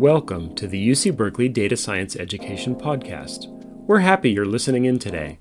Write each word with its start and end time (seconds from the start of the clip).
Welcome 0.00 0.54
to 0.54 0.66
the 0.66 0.88
UC 0.88 1.14
Berkeley 1.14 1.50
Data 1.50 1.76
Science 1.76 2.16
Education 2.16 2.74
Podcast. 2.74 3.48
We're 3.86 3.98
happy 3.98 4.30
you're 4.30 4.46
listening 4.46 4.86
in 4.86 4.98
today. 4.98 5.38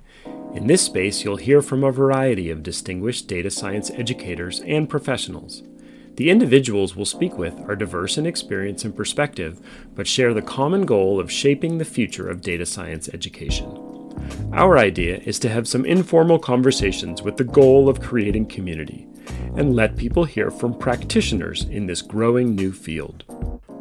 In 0.54 0.68
this 0.68 0.82
space, 0.82 1.24
you'll 1.24 1.38
hear 1.38 1.62
from 1.62 1.82
a 1.82 1.94
variety 1.94 2.50
of 2.50 2.62
distinguished 2.62 3.30
data 3.30 3.52
science 3.52 3.90
educators 3.92 4.60
and 4.68 4.90
professionals. 4.90 5.64
The 6.18 6.30
individuals 6.30 6.94
we'll 6.94 7.06
speak 7.06 7.38
with 7.38 7.58
are 7.70 7.76
diverse 7.78 8.18
in 8.18 8.26
experience 8.26 8.84
and 8.84 8.94
perspective, 8.94 9.62
but 9.96 10.08
share 10.08 10.34
the 10.34 10.42
common 10.42 10.86
goal 10.86 11.22
of 11.22 11.32
shaping 11.32 11.78
the 11.78 11.86
future 11.86 12.28
of 12.28 12.42
data 12.42 12.66
science 12.66 13.08
education. 13.14 13.70
Our 14.52 14.78
idea 14.78 15.20
is 15.20 15.40
to 15.40 15.50
have 15.50 15.70
some 15.70 15.86
informal 15.86 16.38
conversations 16.38 17.22
with 17.22 17.38
the 17.38 17.46
goal 17.46 17.88
of 17.88 18.02
creating 18.02 18.48
community 18.48 19.08
and 19.56 19.74
let 19.74 19.96
people 19.96 20.26
hear 20.26 20.52
from 20.52 20.78
practitioners 20.78 21.64
in 21.64 21.86
this 21.86 22.02
growing 22.02 22.56
new 22.56 22.74
field. 22.74 23.24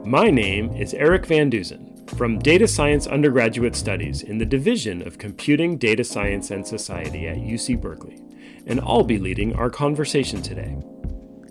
My 0.08 0.30
name 0.30 0.72
is 0.72 0.94
Eric 0.94 1.26
Van 1.26 1.50
Dusen 1.50 1.94
from 2.16 2.38
Data 2.38 2.66
Science 2.66 3.06
Undergraduate 3.06 3.76
Studies 3.76 4.22
in 4.22 4.38
the 4.38 4.46
Division 4.46 5.06
of 5.06 5.18
Computing, 5.18 5.76
Data 5.76 6.02
Science, 6.02 6.50
and 6.50 6.66
Society 6.66 7.28
at 7.28 7.36
UC 7.36 7.78
Berkeley, 7.78 8.18
and 8.66 8.80
I'll 8.80 9.04
be 9.04 9.18
leading 9.18 9.54
our 9.54 9.68
conversation 9.68 10.40
today. 10.40 10.78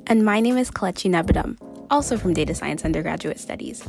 And 0.07 0.25
my 0.25 0.39
name 0.39 0.57
is 0.57 0.71
Kalechi 0.71 1.07
Nabadam, 1.07 1.55
also 1.91 2.17
from 2.17 2.34
Data 2.34 2.55
Science 2.55 2.84
Undergraduate 2.84 3.39
Studies. 3.39 3.84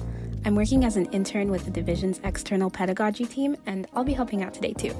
I'm 0.44 0.54
working 0.54 0.84
as 0.84 0.98
an 0.98 1.06
intern 1.12 1.50
with 1.50 1.64
the 1.64 1.70
division's 1.70 2.20
external 2.22 2.68
pedagogy 2.68 3.24
team, 3.24 3.56
and 3.64 3.86
I'll 3.94 4.04
be 4.04 4.12
helping 4.12 4.42
out 4.42 4.52
today 4.52 4.74
too. 4.74 4.94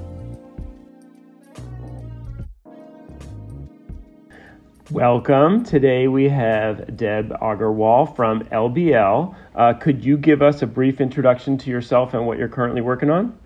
Welcome. 4.91 5.63
Today 5.63 6.07
we 6.07 6.29
have 6.29 6.97
Deb 6.97 7.29
Agarwal 7.43 8.15
from 8.15 8.43
LBL. 8.45 9.35
Uh, 9.53 9.73
could 9.73 10.03
you 10.03 10.17
give 10.17 10.41
us 10.41 10.63
a 10.63 10.65
brief 10.65 10.99
introduction 10.99 11.59
to 11.59 11.69
yourself 11.69 12.15
and 12.15 12.25
what 12.25 12.39
you're 12.39 12.49
currently 12.49 12.81
working 12.81 13.11
on? 13.11 13.37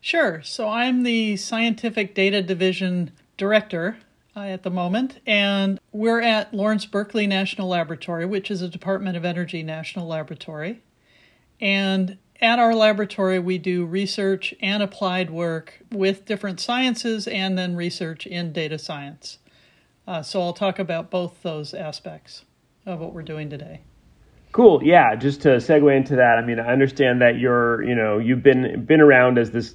Sure. 0.00 0.40
So 0.42 0.66
I'm 0.66 1.02
the 1.02 1.36
Scientific 1.36 2.14
Data 2.14 2.40
Division 2.40 3.10
Director 3.36 3.98
uh, 4.34 4.40
at 4.40 4.62
the 4.62 4.70
moment, 4.70 5.20
and 5.26 5.78
we're 5.92 6.22
at 6.22 6.54
Lawrence 6.54 6.86
Berkeley 6.86 7.26
National 7.26 7.68
Laboratory, 7.68 8.24
which 8.24 8.50
is 8.50 8.62
a 8.62 8.68
Department 8.68 9.18
of 9.18 9.26
Energy 9.26 9.62
national 9.62 10.08
laboratory. 10.08 10.80
And 11.60 12.16
at 12.40 12.58
our 12.58 12.74
laboratory, 12.74 13.38
we 13.38 13.58
do 13.58 13.84
research 13.84 14.54
and 14.62 14.82
applied 14.82 15.28
work 15.28 15.80
with 15.90 16.24
different 16.24 16.60
sciences 16.60 17.28
and 17.28 17.58
then 17.58 17.76
research 17.76 18.26
in 18.26 18.54
data 18.54 18.78
science. 18.78 19.36
Uh, 20.06 20.22
so 20.22 20.40
I'll 20.40 20.52
talk 20.52 20.78
about 20.78 21.10
both 21.10 21.42
those 21.42 21.74
aspects 21.74 22.44
of 22.86 22.98
what 22.98 23.14
we're 23.14 23.22
doing 23.22 23.48
today. 23.48 23.80
Cool. 24.50 24.82
Yeah. 24.84 25.14
Just 25.14 25.42
to 25.42 25.48
segue 25.56 25.96
into 25.96 26.16
that, 26.16 26.38
I 26.38 26.44
mean, 26.44 26.60
I 26.60 26.72
understand 26.72 27.22
that 27.22 27.38
you're, 27.38 27.82
you 27.82 27.94
know, 27.94 28.18
you've 28.18 28.42
been 28.42 28.84
been 28.84 29.00
around 29.00 29.38
as 29.38 29.50
this 29.50 29.74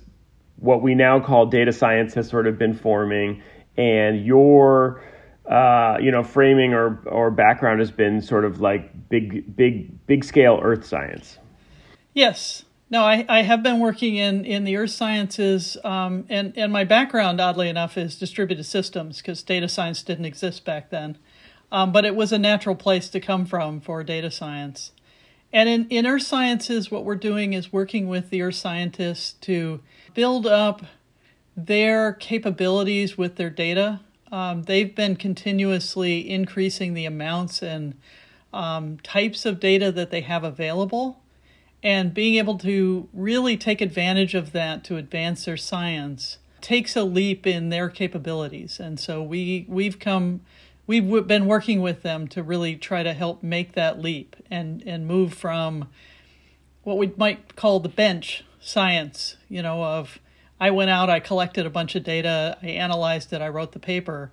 what 0.57 0.81
we 0.81 0.95
now 0.95 1.19
call 1.19 1.45
data 1.45 1.71
science 1.71 2.13
has 2.13 2.29
sort 2.29 2.47
of 2.47 2.57
been 2.57 2.73
forming, 2.73 3.41
and 3.75 4.25
your, 4.25 5.03
uh, 5.49 5.97
you 5.99 6.11
know, 6.11 6.23
framing 6.23 6.73
or 6.73 7.01
or 7.05 7.31
background 7.31 7.79
has 7.79 7.91
been 7.91 8.21
sort 8.21 8.45
of 8.45 8.59
like 8.59 9.09
big, 9.09 9.55
big, 9.55 10.05
big 10.05 10.23
scale 10.23 10.59
Earth 10.61 10.85
science. 10.85 11.39
Yes. 12.13 12.65
No, 12.89 13.03
I, 13.03 13.25
I 13.27 13.41
have 13.41 13.63
been 13.63 13.79
working 13.79 14.15
in, 14.15 14.45
in 14.45 14.63
the 14.63 14.77
earth 14.77 14.91
sciences, 14.91 15.75
um, 15.83 16.25
and, 16.29 16.53
and 16.57 16.71
my 16.71 16.85
background, 16.85 17.41
oddly 17.41 17.67
enough, 17.67 17.97
is 17.97 18.17
distributed 18.17 18.63
systems 18.63 19.17
because 19.17 19.43
data 19.43 19.67
science 19.67 20.01
didn't 20.03 20.23
exist 20.23 20.63
back 20.63 20.89
then. 20.89 21.17
Um, 21.69 21.91
but 21.91 22.05
it 22.05 22.15
was 22.15 22.31
a 22.31 22.37
natural 22.37 22.75
place 22.75 23.09
to 23.09 23.19
come 23.19 23.45
from 23.45 23.81
for 23.81 24.01
data 24.05 24.31
science. 24.31 24.93
And 25.51 25.67
in, 25.67 25.87
in 25.89 26.07
earth 26.07 26.23
sciences, 26.23 26.89
what 26.89 27.03
we're 27.03 27.15
doing 27.15 27.51
is 27.51 27.73
working 27.73 28.07
with 28.07 28.29
the 28.29 28.41
earth 28.41 28.55
scientists 28.55 29.33
to 29.41 29.81
build 30.13 30.47
up 30.47 30.83
their 31.57 32.13
capabilities 32.13 33.17
with 33.17 33.35
their 33.35 33.49
data. 33.49 33.99
Um, 34.31 34.63
they've 34.63 34.95
been 34.95 35.17
continuously 35.17 36.29
increasing 36.29 36.93
the 36.93 37.05
amounts 37.05 37.61
and 37.61 37.95
um, 38.53 38.97
types 38.99 39.45
of 39.45 39.59
data 39.59 39.91
that 39.91 40.09
they 40.09 40.21
have 40.21 40.45
available 40.45 41.21
and 41.83 42.13
being 42.13 42.35
able 42.35 42.57
to 42.59 43.07
really 43.13 43.57
take 43.57 43.81
advantage 43.81 44.33
of 44.33 44.51
that 44.51 44.83
to 44.85 44.97
advance 44.97 45.45
their 45.45 45.57
science 45.57 46.37
takes 46.61 46.95
a 46.95 47.03
leap 47.03 47.45
in 47.45 47.69
their 47.69 47.89
capabilities. 47.89 48.79
And 48.79 48.99
so 48.99 49.21
we 49.21 49.65
we've 49.69 49.99
come 49.99 50.41
we've 50.85 51.27
been 51.27 51.45
working 51.45 51.81
with 51.81 52.01
them 52.01 52.27
to 52.29 52.41
really 52.41 52.75
try 52.75 53.03
to 53.03 53.13
help 53.13 53.43
make 53.43 53.73
that 53.73 54.01
leap 54.01 54.35
and 54.49 54.83
and 54.85 55.07
move 55.07 55.33
from 55.33 55.87
what 56.83 56.97
we 56.97 57.13
might 57.17 57.55
call 57.55 57.79
the 57.79 57.89
bench 57.89 58.43
science, 58.61 59.35
you 59.49 59.61
know, 59.61 59.83
of 59.83 60.19
I 60.59 60.71
went 60.71 60.89
out, 60.89 61.09
I 61.09 61.19
collected 61.19 61.65
a 61.65 61.69
bunch 61.69 61.95
of 61.95 62.03
data, 62.03 62.57
I 62.63 62.67
analyzed 62.67 63.31
it, 63.31 63.41
I 63.41 63.49
wrote 63.49 63.73
the 63.73 63.79
paper, 63.79 64.31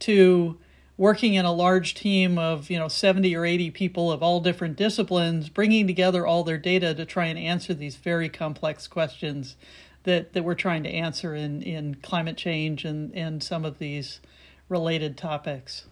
to 0.00 0.58
working 0.96 1.34
in 1.34 1.44
a 1.44 1.52
large 1.52 1.94
team 1.94 2.38
of 2.38 2.70
you 2.70 2.78
know 2.78 2.88
70 2.88 3.34
or 3.36 3.44
80 3.44 3.70
people 3.70 4.12
of 4.12 4.22
all 4.22 4.40
different 4.40 4.76
disciplines 4.76 5.48
bringing 5.48 5.86
together 5.86 6.26
all 6.26 6.44
their 6.44 6.58
data 6.58 6.94
to 6.94 7.04
try 7.04 7.26
and 7.26 7.38
answer 7.38 7.74
these 7.74 7.96
very 7.96 8.28
complex 8.28 8.86
questions 8.86 9.56
that, 10.04 10.34
that 10.34 10.44
we're 10.44 10.54
trying 10.54 10.82
to 10.82 10.90
answer 10.90 11.34
in, 11.34 11.62
in 11.62 11.94
climate 11.96 12.36
change 12.36 12.84
and, 12.84 13.14
and 13.14 13.42
some 13.42 13.64
of 13.64 13.78
these 13.78 14.20
related 14.68 15.16
topics 15.16 15.86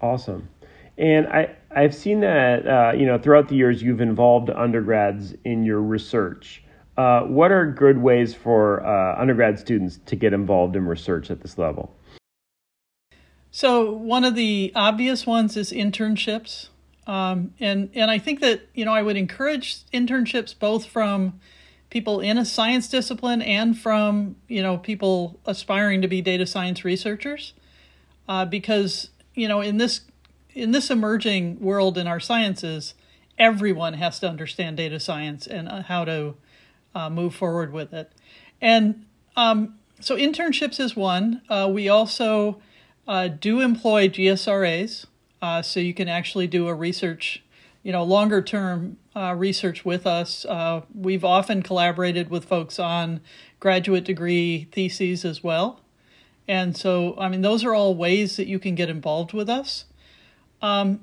awesome 0.00 0.48
and 0.96 1.26
I, 1.26 1.54
I've 1.74 1.94
seen 1.94 2.20
that 2.20 2.66
uh, 2.66 2.92
you 2.96 3.06
know 3.06 3.18
throughout 3.18 3.48
the 3.48 3.56
years 3.56 3.82
you've 3.82 4.00
involved 4.00 4.50
undergrads 4.50 5.34
in 5.44 5.64
your 5.64 5.80
research. 5.80 6.62
Uh, 6.96 7.22
what 7.22 7.50
are 7.50 7.66
good 7.66 7.98
ways 7.98 8.32
for 8.34 8.86
uh, 8.86 9.20
undergrad 9.20 9.58
students 9.58 9.98
to 10.06 10.14
get 10.14 10.32
involved 10.32 10.76
in 10.76 10.86
research 10.86 11.30
at 11.32 11.40
this 11.40 11.58
level? 11.58 11.92
So 13.54 13.92
one 13.92 14.24
of 14.24 14.34
the 14.34 14.72
obvious 14.74 15.28
ones 15.28 15.56
is 15.56 15.70
internships, 15.70 16.70
um, 17.06 17.54
and 17.60 17.88
and 17.94 18.10
I 18.10 18.18
think 18.18 18.40
that 18.40 18.62
you 18.74 18.84
know 18.84 18.92
I 18.92 19.00
would 19.00 19.16
encourage 19.16 19.84
internships 19.92 20.58
both 20.58 20.86
from 20.86 21.38
people 21.88 22.18
in 22.18 22.36
a 22.36 22.44
science 22.44 22.88
discipline 22.88 23.40
and 23.42 23.78
from 23.78 24.34
you 24.48 24.60
know 24.60 24.76
people 24.76 25.38
aspiring 25.46 26.02
to 26.02 26.08
be 26.08 26.20
data 26.20 26.46
science 26.46 26.84
researchers, 26.84 27.54
uh, 28.28 28.44
because 28.44 29.10
you 29.34 29.46
know 29.46 29.60
in 29.60 29.76
this 29.76 30.00
in 30.52 30.72
this 30.72 30.90
emerging 30.90 31.60
world 31.60 31.96
in 31.96 32.08
our 32.08 32.18
sciences, 32.18 32.94
everyone 33.38 33.92
has 33.92 34.18
to 34.18 34.28
understand 34.28 34.78
data 34.78 34.98
science 34.98 35.46
and 35.46 35.68
uh, 35.68 35.82
how 35.84 36.04
to 36.04 36.34
uh, 36.92 37.08
move 37.08 37.36
forward 37.36 37.72
with 37.72 37.94
it, 37.94 38.10
and 38.60 39.06
um, 39.36 39.76
so 40.00 40.16
internships 40.16 40.80
is 40.80 40.96
one. 40.96 41.40
Uh, 41.48 41.70
we 41.72 41.88
also 41.88 42.60
uh, 43.06 43.28
do 43.28 43.60
employ 43.60 44.08
GSRAs, 44.08 45.06
uh, 45.42 45.62
so 45.62 45.80
you 45.80 45.94
can 45.94 46.08
actually 46.08 46.46
do 46.46 46.68
a 46.68 46.74
research, 46.74 47.42
you 47.82 47.92
know, 47.92 48.02
longer 48.02 48.40
term 48.40 48.96
uh, 49.14 49.34
research 49.36 49.84
with 49.84 50.06
us. 50.06 50.44
Uh, 50.44 50.82
we've 50.94 51.24
often 51.24 51.62
collaborated 51.62 52.30
with 52.30 52.44
folks 52.44 52.78
on 52.78 53.20
graduate 53.60 54.04
degree 54.04 54.68
theses 54.72 55.24
as 55.24 55.44
well. 55.44 55.80
And 56.46 56.76
so, 56.76 57.14
I 57.18 57.28
mean, 57.28 57.42
those 57.42 57.64
are 57.64 57.74
all 57.74 57.94
ways 57.94 58.36
that 58.36 58.46
you 58.46 58.58
can 58.58 58.74
get 58.74 58.88
involved 58.88 59.32
with 59.32 59.48
us. 59.48 59.84
Um, 60.60 61.00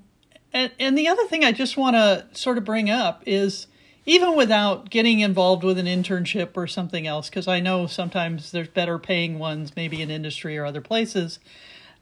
and, 0.54 0.72
and 0.80 0.98
the 0.98 1.08
other 1.08 1.26
thing 1.26 1.44
I 1.44 1.52
just 1.52 1.78
want 1.78 1.96
to 1.96 2.26
sort 2.34 2.58
of 2.58 2.66
bring 2.66 2.90
up 2.90 3.24
is 3.26 3.68
even 4.06 4.36
without 4.36 4.90
getting 4.90 5.20
involved 5.20 5.64
with 5.64 5.78
an 5.78 5.86
internship 5.86 6.50
or 6.56 6.68
something 6.68 7.08
else, 7.08 7.30
because 7.30 7.48
I 7.48 7.60
know 7.60 7.88
sometimes 7.88 8.52
there's 8.52 8.68
better 8.68 8.98
paying 8.98 9.40
ones, 9.40 9.76
maybe 9.76 10.02
in 10.02 10.10
industry 10.10 10.58
or 10.58 10.66
other 10.66 10.82
places 10.82 11.40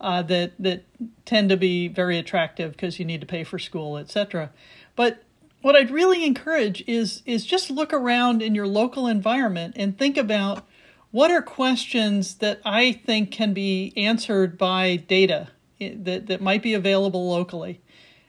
uh, 0.01 0.21
that 0.23 0.53
that 0.59 0.83
tend 1.25 1.49
to 1.49 1.57
be 1.57 1.87
very 1.87 2.17
attractive 2.17 2.71
because 2.71 2.99
you 2.99 3.05
need 3.05 3.21
to 3.21 3.27
pay 3.27 3.43
for 3.43 3.59
school, 3.59 3.97
etc. 3.97 4.51
But 4.95 5.23
what 5.61 5.75
I'd 5.75 5.91
really 5.91 6.25
encourage 6.25 6.83
is 6.87 7.21
is 7.25 7.45
just 7.45 7.69
look 7.69 7.93
around 7.93 8.41
in 8.41 8.55
your 8.55 8.67
local 8.67 9.07
environment 9.07 9.75
and 9.77 9.97
think 9.97 10.17
about 10.17 10.65
what 11.11 11.31
are 11.31 11.41
questions 11.41 12.35
that 12.35 12.61
I 12.63 12.91
think 12.91 13.31
can 13.31 13.53
be 13.53 13.93
answered 13.97 14.57
by 14.57 14.95
data 14.95 15.49
that, 15.79 16.27
that 16.27 16.41
might 16.41 16.61
be 16.61 16.73
available 16.73 17.29
locally. 17.29 17.81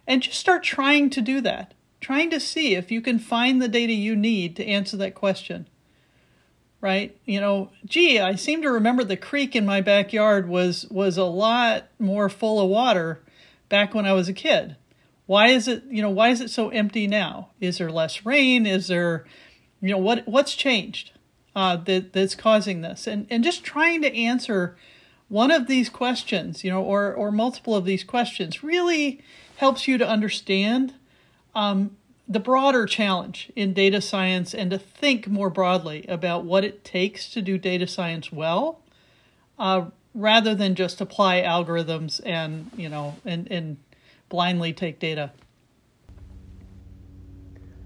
And 0.07 0.23
just 0.23 0.39
start 0.39 0.63
trying 0.63 1.11
to 1.11 1.21
do 1.21 1.41
that, 1.43 1.75
trying 2.01 2.31
to 2.31 2.41
see 2.41 2.75
if 2.75 2.91
you 2.91 3.01
can 3.01 3.19
find 3.19 3.61
the 3.61 3.69
data 3.69 3.93
you 3.93 4.17
need 4.17 4.57
to 4.57 4.67
answer 4.67 4.97
that 4.97 5.15
question 5.15 5.69
right? 6.81 7.17
You 7.25 7.41
know, 7.41 7.71
gee, 7.85 8.19
I 8.19 8.35
seem 8.35 8.63
to 8.63 8.71
remember 8.71 9.05
the 9.05 9.17
creek 9.17 9.55
in 9.55 9.67
my 9.67 9.81
backyard 9.81 10.49
was 10.49 10.87
was 10.91 11.17
a 11.17 11.25
lot 11.25 11.89
more 11.99 12.29
full 12.29 12.61
of 12.61 12.69
water 12.69 13.21
back 13.69 13.95
when 13.95 14.07
I 14.07 14.13
was 14.13 14.29
a 14.29 14.35
kid. 14.35 14.77
Why 15.27 15.49
is 15.49 15.69
it, 15.69 15.85
you 15.89 16.03
know, 16.03 16.11
why 16.11 16.31
is 16.31 16.41
it 16.41 16.51
so 16.51 16.71
empty 16.71 17.07
now? 17.07 17.51
Is 17.61 17.79
there 17.79 17.91
less 17.91 18.27
rain? 18.27 18.67
Is 18.67 18.89
there, 18.89 19.25
you 19.81 19.91
know, 19.91 19.99
what 19.99 20.27
what's 20.27 20.55
changed 20.55 21.13
uh, 21.55 21.77
that 21.77 22.13
that's 22.13 22.35
causing 22.35 22.81
this? 22.81 23.07
And 23.07 23.27
and 23.31 23.45
just 23.45 23.63
trying 23.63 24.03
to 24.03 24.17
answer 24.17 24.77
one 25.29 25.51
of 25.51 25.69
these 25.69 25.89
questions, 25.89 26.65
you 26.65 26.71
know, 26.71 26.83
or 26.83 27.15
or 27.15 27.31
multiple 27.31 27.77
of 27.77 27.85
these 27.85 28.05
questions 28.05 28.65
really 28.65 29.23
helps 29.57 29.87
you 29.87 29.99
to 29.99 30.09
understand 30.09 30.95
um, 31.55 31.97
the 32.31 32.39
broader 32.39 32.87
challenge 32.87 33.51
in 33.57 33.75
data 33.75 34.01
science 34.01 34.55
and 34.55 34.71
to 34.71 34.79
think 34.79 35.27
more 35.27 35.51
broadly 35.51 36.07
about 36.09 36.45
what 36.45 36.65
it 36.65 36.85
takes 36.85 37.29
to 37.29 37.43
do 37.43 37.59
data 37.59 37.89
science 37.89 38.31
well, 38.31 38.81
uh, 39.59 39.87
rather 40.15 40.55
than 40.55 40.77
just 40.77 41.01
apply 41.01 41.43
algorithms 41.43 42.21
and 42.25 42.71
you 42.77 42.89
know 42.89 43.17
and 43.25 43.51
and 43.51 43.77
blindly 44.29 44.73
take 44.73 45.01
data. 45.01 45.33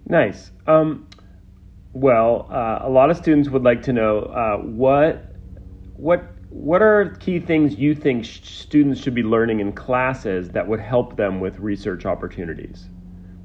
Nice. 0.07 0.51
Um, 0.67 1.09
well, 1.95 2.47
uh, 2.51 2.81
a 2.83 2.91
lot 2.91 3.09
of 3.09 3.17
students 3.17 3.49
would 3.49 3.63
like 3.63 3.81
to 3.85 3.95
know 3.95 4.19
uh, 4.19 4.59
what 4.59 5.25
what 5.97 6.23
what 6.51 6.83
are 6.83 7.17
key 7.19 7.41
things 7.41 7.77
you 7.77 7.95
think 7.95 8.27
sh- 8.27 8.43
students 8.43 9.01
should 9.01 9.15
be 9.15 9.23
learning 9.23 9.61
in 9.61 9.73
classes 9.73 10.51
that 10.51 10.69
would 10.69 10.81
help 10.81 11.17
them 11.17 11.41
with 11.41 11.59
research 11.59 12.05
opportunities, 12.05 12.91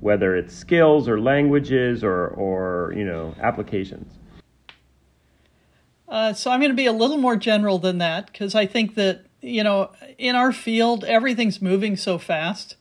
whether 0.01 0.35
it's 0.35 0.53
skills 0.53 1.07
or 1.07 1.19
languages 1.19 2.03
or 2.03 2.27
or 2.27 2.93
you 2.95 3.05
know 3.05 3.35
applications. 3.41 4.13
Uh, 6.07 6.33
so 6.33 6.49
I'm 6.49 6.59
going 6.59 6.71
to 6.71 6.75
be 6.75 6.87
a 6.87 6.93
little 6.93 7.17
more 7.17 7.35
general 7.35 7.77
than 7.77 7.99
that 7.99 8.27
because 8.27 8.55
I 8.55 8.65
think 8.65 8.95
that 8.95 9.25
you 9.41 9.63
know 9.63 9.91
in 10.17 10.35
our 10.35 10.51
field 10.51 11.03
everything's 11.03 11.61
moving 11.61 11.95
so 11.95 12.17
fast. 12.17 12.75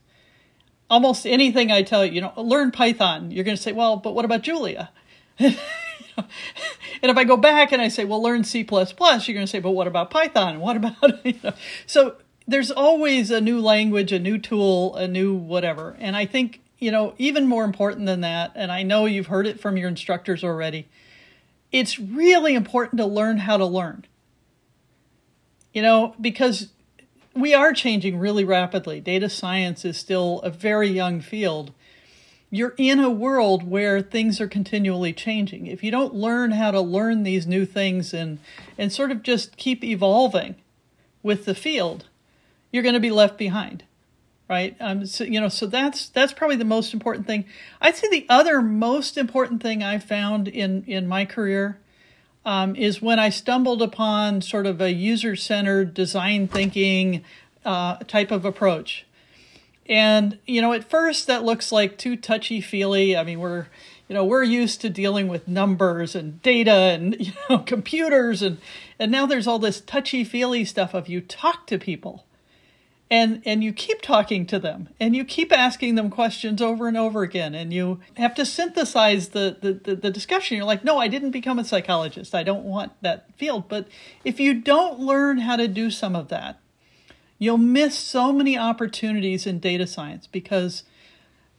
Almost 0.90 1.26
anything 1.26 1.70
I 1.70 1.82
tell 1.82 2.02
you, 2.02 2.12
you 2.12 2.20
know, 2.22 2.32
learn 2.38 2.70
Python, 2.70 3.30
you're 3.30 3.44
going 3.44 3.56
to 3.56 3.62
say, 3.62 3.72
well, 3.72 3.98
but 3.98 4.14
what 4.14 4.24
about 4.24 4.40
Julia? 4.40 4.90
and 5.38 5.56
if 7.02 7.16
I 7.16 7.24
go 7.24 7.36
back 7.36 7.72
and 7.72 7.82
I 7.82 7.88
say, 7.88 8.06
well, 8.06 8.22
learn 8.22 8.42
C++, 8.42 8.60
you're 8.60 8.66
going 8.66 9.24
to 9.24 9.46
say, 9.46 9.60
but 9.60 9.72
what 9.72 9.86
about 9.86 10.10
Python? 10.10 10.60
What 10.60 10.76
about, 10.76 10.96
you 11.26 11.34
know? 11.44 11.52
So 11.86 12.16
there's 12.46 12.70
always 12.70 13.30
a 13.30 13.40
new 13.40 13.60
language, 13.60 14.12
a 14.12 14.18
new 14.18 14.38
tool, 14.38 14.96
a 14.96 15.06
new 15.06 15.34
whatever. 15.34 15.96
And 16.00 16.16
I 16.16 16.24
think, 16.24 16.62
you 16.78 16.90
know, 16.90 17.14
even 17.18 17.46
more 17.46 17.64
important 17.64 18.06
than 18.06 18.20
that, 18.20 18.52
and 18.54 18.70
I 18.70 18.82
know 18.82 19.06
you've 19.06 19.26
heard 19.26 19.46
it 19.46 19.60
from 19.60 19.76
your 19.76 19.88
instructors 19.88 20.44
already, 20.44 20.86
it's 21.72 21.98
really 21.98 22.54
important 22.54 22.98
to 22.98 23.06
learn 23.06 23.38
how 23.38 23.56
to 23.56 23.66
learn. 23.66 24.04
You 25.72 25.82
know, 25.82 26.14
because 26.20 26.68
we 27.34 27.54
are 27.54 27.72
changing 27.72 28.18
really 28.18 28.44
rapidly. 28.44 29.00
Data 29.00 29.28
science 29.28 29.84
is 29.84 29.96
still 29.96 30.40
a 30.40 30.50
very 30.50 30.88
young 30.88 31.20
field 31.20 31.72
you're 32.50 32.74
in 32.78 32.98
a 32.98 33.10
world 33.10 33.68
where 33.68 34.00
things 34.00 34.40
are 34.40 34.48
continually 34.48 35.12
changing. 35.12 35.66
If 35.66 35.82
you 35.82 35.90
don't 35.90 36.14
learn 36.14 36.52
how 36.52 36.70
to 36.70 36.80
learn 36.80 37.22
these 37.22 37.46
new 37.46 37.66
things 37.66 38.14
and 38.14 38.38
and 38.78 38.92
sort 38.92 39.10
of 39.10 39.22
just 39.22 39.56
keep 39.56 39.84
evolving 39.84 40.54
with 41.22 41.44
the 41.44 41.54
field, 41.54 42.06
you're 42.72 42.82
going 42.82 42.94
to 42.94 43.00
be 43.00 43.10
left 43.10 43.36
behind, 43.36 43.84
right? 44.48 44.76
Um, 44.80 45.06
so 45.06 45.24
you 45.24 45.40
know, 45.40 45.48
so 45.48 45.66
that's 45.66 46.08
that's 46.08 46.32
probably 46.32 46.56
the 46.56 46.64
most 46.64 46.92
important 46.92 47.26
thing. 47.26 47.44
I'd 47.80 47.96
say 47.96 48.08
the 48.08 48.26
other 48.28 48.60
most 48.60 49.16
important 49.16 49.62
thing 49.62 49.82
I 49.82 49.98
found 49.98 50.48
in 50.48 50.84
in 50.86 51.06
my 51.06 51.24
career 51.24 51.78
um, 52.44 52.74
is 52.76 53.02
when 53.02 53.18
I 53.18 53.28
stumbled 53.28 53.82
upon 53.82 54.40
sort 54.40 54.66
of 54.66 54.80
a 54.80 54.92
user 54.92 55.36
centered 55.36 55.94
design 55.94 56.48
thinking 56.48 57.24
uh, 57.64 57.96
type 57.98 58.30
of 58.30 58.44
approach 58.44 59.04
and, 59.88 60.38
you 60.46 60.60
know, 60.60 60.72
at 60.74 60.88
first 60.88 61.26
that 61.26 61.44
looks 61.44 61.72
like 61.72 61.96
too 61.96 62.16
touchy 62.16 62.60
feely. 62.60 63.16
I 63.16 63.24
mean, 63.24 63.40
we're, 63.40 63.68
you 64.06 64.14
know, 64.14 64.24
we're 64.24 64.42
used 64.42 64.82
to 64.82 64.90
dealing 64.90 65.28
with 65.28 65.48
numbers 65.48 66.14
and 66.14 66.42
data 66.42 66.70
and, 66.70 67.16
you 67.26 67.32
know, 67.48 67.58
computers. 67.58 68.42
And, 68.42 68.58
and 68.98 69.10
now 69.10 69.24
there's 69.24 69.46
all 69.46 69.58
this 69.58 69.80
touchy 69.80 70.24
feely 70.24 70.64
stuff 70.64 70.92
of 70.92 71.08
you 71.08 71.20
talk 71.20 71.66
to 71.68 71.78
people 71.78 72.24
and, 73.10 73.42
and 73.44 73.64
you 73.64 73.72
keep 73.72 74.02
talking 74.02 74.44
to 74.46 74.58
them 74.58 74.88
and 75.00 75.16
you 75.16 75.24
keep 75.24 75.52
asking 75.52 75.94
them 75.94 76.10
questions 76.10 76.60
over 76.60 76.88
and 76.88 76.96
over 76.96 77.22
again. 77.22 77.54
And 77.54 77.72
you 77.72 78.00
have 78.16 78.34
to 78.34 78.44
synthesize 78.44 79.28
the, 79.30 79.56
the, 79.60 79.72
the, 79.72 79.96
the 79.96 80.10
discussion. 80.10 80.56
You're 80.56 80.66
like, 80.66 80.84
no, 80.84 80.98
I 80.98 81.08
didn't 81.08 81.30
become 81.30 81.58
a 81.58 81.64
psychologist. 81.64 82.34
I 82.34 82.42
don't 82.42 82.64
want 82.64 82.92
that 83.00 83.26
field. 83.36 83.68
But 83.68 83.88
if 84.24 84.38
you 84.38 84.54
don't 84.54 85.00
learn 85.00 85.38
how 85.38 85.56
to 85.56 85.68
do 85.68 85.90
some 85.90 86.14
of 86.14 86.28
that, 86.28 86.60
You'll 87.38 87.58
miss 87.58 87.96
so 87.96 88.32
many 88.32 88.58
opportunities 88.58 89.46
in 89.46 89.60
data 89.60 89.86
science 89.86 90.26
because 90.26 90.82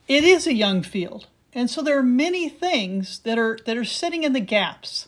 it 0.07 0.25
is 0.25 0.46
a 0.46 0.54
young 0.54 0.84
field. 0.84 1.28
And 1.54 1.69
so 1.69 1.81
there 1.81 1.98
are 1.98 2.04
many 2.04 2.50
things 2.50 3.19
that 3.19 3.40
are 3.40 3.57
that 3.66 3.78
are 3.78 3.86
sitting 3.86 4.24
in 4.24 4.34
the 4.34 4.42
gaps. 4.42 5.07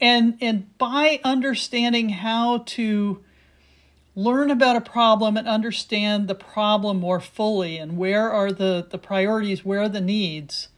And 0.00 0.38
and 0.40 0.76
by 0.78 1.20
understanding 1.22 2.08
how 2.08 2.58
to 2.58 3.22
learn 4.16 4.50
about 4.50 4.76
a 4.76 4.80
problem 4.80 5.36
and 5.36 5.48
understand 5.48 6.28
the 6.28 6.34
problem 6.34 7.00
more 7.00 7.20
fully 7.20 7.76
and 7.76 7.96
where 7.96 8.30
are 8.30 8.52
the, 8.52 8.86
the 8.88 8.98
priorities, 8.98 9.64
where 9.64 9.80
are 9.80 9.88
the 9.88 10.00
needs, 10.00 10.68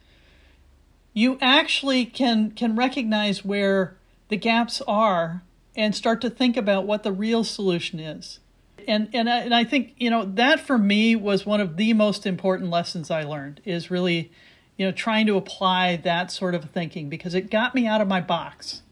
you 1.13 1.37
actually 1.41 2.05
can 2.05 2.51
can 2.51 2.75
recognize 2.75 3.43
where 3.43 3.97
the 4.29 4.37
gaps 4.37 4.81
are 4.87 5.41
and 5.75 5.95
start 5.95 6.21
to 6.21 6.29
think 6.29 6.55
about 6.55 6.85
what 6.85 7.03
the 7.03 7.11
real 7.11 7.43
solution 7.43 7.99
is. 7.99 8.39
And 8.87 9.09
and 9.13 9.29
I, 9.29 9.39
and 9.39 9.53
I 9.53 9.63
think 9.63 9.93
you 9.97 10.09
know 10.09 10.25
that 10.25 10.59
for 10.59 10.77
me 10.77 11.15
was 11.15 11.45
one 11.45 11.59
of 11.61 11.77
the 11.77 11.93
most 11.93 12.25
important 12.25 12.69
lessons 12.69 13.09
I 13.09 13.23
learned 13.23 13.61
is 13.65 13.89
really 13.89 14.31
you 14.77 14.85
know 14.85 14.91
trying 14.91 15.25
to 15.27 15.37
apply 15.37 15.95
that 15.97 16.31
sort 16.31 16.53
of 16.53 16.69
thinking 16.69 17.09
because 17.09 17.33
it 17.33 17.49
got 17.49 17.73
me 17.73 17.87
out 17.87 17.99
of 17.99 18.07
my 18.07 18.21
box 18.21 18.83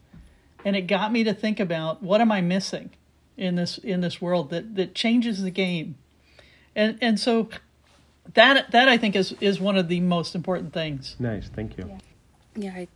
and 0.64 0.74
it 0.74 0.88
got 0.88 1.12
me 1.12 1.22
to 1.22 1.32
think 1.32 1.60
about 1.60 2.02
what 2.02 2.20
am 2.20 2.32
I 2.32 2.40
missing 2.40 2.90
in 3.36 3.56
this 3.56 3.78
in 3.78 4.00
this 4.00 4.20
world 4.20 4.50
that 4.50 4.74
that 4.76 4.94
changes 4.94 5.42
the 5.42 5.50
game. 5.50 5.96
And 6.74 6.98
and 7.00 7.18
so 7.20 7.48
that 8.34 8.70
that 8.70 8.88
I 8.88 8.96
think 8.96 9.16
is 9.16 9.34
is 9.40 9.60
one 9.60 9.76
of 9.76 9.88
the 9.88 10.00
most 10.00 10.34
important 10.34 10.72
things. 10.72 11.16
Nice. 11.18 11.48
Thank 11.48 11.78
you. 11.78 11.86
Yeah, 11.88 11.98
yeah 12.56 12.72
I 12.74 12.88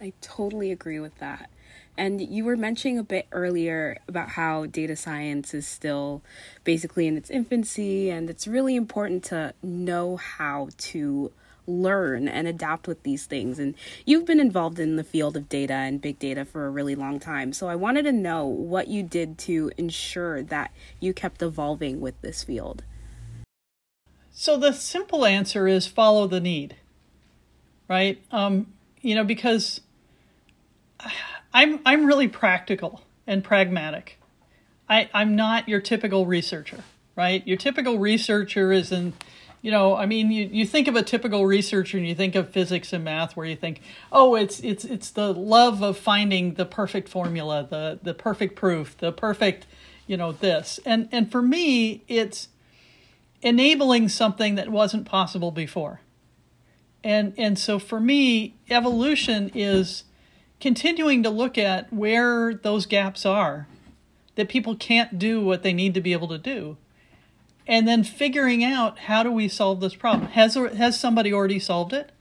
I 0.00 0.12
totally 0.20 0.70
agree 0.72 1.00
with 1.00 1.18
that. 1.18 1.50
And 1.96 2.20
you 2.20 2.44
were 2.44 2.56
mentioning 2.56 2.98
a 2.98 3.02
bit 3.02 3.26
earlier 3.30 3.98
about 4.08 4.30
how 4.30 4.64
data 4.64 4.96
science 4.96 5.52
is 5.52 5.66
still 5.66 6.22
basically 6.64 7.06
in 7.06 7.16
its 7.16 7.28
infancy, 7.28 8.08
and 8.08 8.30
it's 8.30 8.46
really 8.46 8.74
important 8.74 9.24
to 9.24 9.52
know 9.62 10.16
how 10.16 10.70
to 10.78 11.30
learn 11.66 12.28
and 12.28 12.46
adapt 12.46 12.88
with 12.88 13.02
these 13.02 13.26
things. 13.26 13.58
And 13.58 13.74
you've 14.04 14.26
been 14.26 14.40
involved 14.40 14.78
in 14.78 14.96
the 14.96 15.04
field 15.04 15.36
of 15.36 15.48
data 15.48 15.74
and 15.74 16.00
big 16.00 16.18
data 16.18 16.44
for 16.44 16.66
a 16.66 16.70
really 16.70 16.94
long 16.94 17.20
time. 17.20 17.52
So 17.52 17.68
I 17.68 17.74
wanted 17.76 18.02
to 18.02 18.12
know 18.12 18.44
what 18.46 18.88
you 18.88 19.02
did 19.02 19.38
to 19.38 19.70
ensure 19.76 20.42
that 20.42 20.72
you 20.98 21.12
kept 21.12 21.42
evolving 21.42 22.00
with 22.00 22.20
this 22.20 22.42
field. 22.42 22.84
So 24.32 24.56
the 24.56 24.72
simple 24.72 25.26
answer 25.26 25.68
is 25.68 25.86
follow 25.86 26.26
the 26.26 26.40
need, 26.40 26.76
right? 27.88 28.22
Um, 28.30 28.72
you 29.00 29.14
know, 29.14 29.24
because 29.24 29.80
I'm 31.52 31.80
I'm 31.84 32.06
really 32.06 32.28
practical 32.28 33.02
and 33.26 33.44
pragmatic. 33.44 34.18
I, 34.88 35.08
I'm 35.14 35.36
not 35.36 35.68
your 35.68 35.80
typical 35.80 36.26
researcher, 36.26 36.82
right? 37.16 37.46
Your 37.46 37.56
typical 37.56 37.98
researcher 37.98 38.72
is 38.72 38.90
in, 38.90 39.12
you 39.62 39.70
know, 39.70 39.94
I 39.94 40.06
mean, 40.06 40.30
you, 40.30 40.48
you 40.50 40.64
think 40.64 40.88
of 40.88 40.96
a 40.96 41.02
typical 41.02 41.46
researcher 41.46 41.98
and 41.98 42.06
you 42.06 42.14
think 42.14 42.34
of 42.34 42.50
physics 42.50 42.92
and 42.92 43.04
math 43.04 43.36
where 43.36 43.46
you 43.46 43.56
think, 43.56 43.80
oh, 44.10 44.34
it's 44.34 44.60
it's 44.60 44.84
it's 44.84 45.10
the 45.10 45.34
love 45.34 45.82
of 45.82 45.98
finding 45.98 46.54
the 46.54 46.64
perfect 46.64 47.08
formula, 47.08 47.66
the 47.68 47.98
the 48.02 48.14
perfect 48.14 48.56
proof, 48.56 48.96
the 48.96 49.12
perfect, 49.12 49.66
you 50.06 50.16
know, 50.16 50.32
this. 50.32 50.80
And 50.86 51.08
and 51.12 51.30
for 51.30 51.42
me, 51.42 52.04
it's 52.08 52.48
enabling 53.42 54.08
something 54.08 54.54
that 54.54 54.70
wasn't 54.70 55.04
possible 55.04 55.50
before. 55.50 56.00
And 57.04 57.34
and 57.36 57.58
so 57.58 57.78
for 57.78 58.00
me, 58.00 58.56
evolution 58.70 59.50
is 59.54 60.04
continuing 60.58 61.22
to 61.22 61.30
look 61.30 61.58
at 61.58 61.92
where 61.92 62.54
those 62.54 62.86
gaps 62.86 63.26
are 63.26 63.66
that 64.36 64.48
people 64.48 64.74
can't 64.74 65.18
do 65.18 65.44
what 65.44 65.62
they 65.62 65.72
need 65.74 65.92
to 65.92 66.00
be 66.00 66.12
able 66.12 66.28
to 66.28 66.38
do 66.38 66.78
and 67.66 67.86
then 67.86 68.04
figuring 68.04 68.64
out 68.64 69.00
how 69.00 69.22
do 69.22 69.30
we 69.30 69.48
solve 69.48 69.80
this 69.80 69.94
problem. 69.94 70.30
Has 70.30 70.54
has 70.54 70.98
somebody 70.98 71.32
already 71.32 71.58
solved 71.58 71.92
it? 71.92 72.12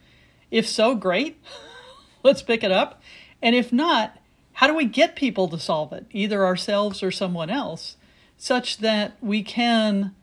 If 0.52 0.68
so 0.68 0.96
great. 0.96 1.42
Let's 2.24 2.42
pick 2.42 2.64
it 2.64 2.72
up. 2.72 3.02
And 3.42 3.56
if 3.56 3.72
not 3.72 4.16
how 4.54 4.68
do 4.68 4.76
we 4.76 4.86
get 4.86 5.16
people 5.16 5.48
to 5.48 5.58
solve 5.58 5.94
it? 5.94 6.06
Either 6.12 6.46
ourselves 6.46 7.02
or 7.02 7.12
someone 7.12 7.50
else 7.50 7.96
such 8.38 8.80
that 8.80 9.16
we 9.22 9.42
can 9.42 10.14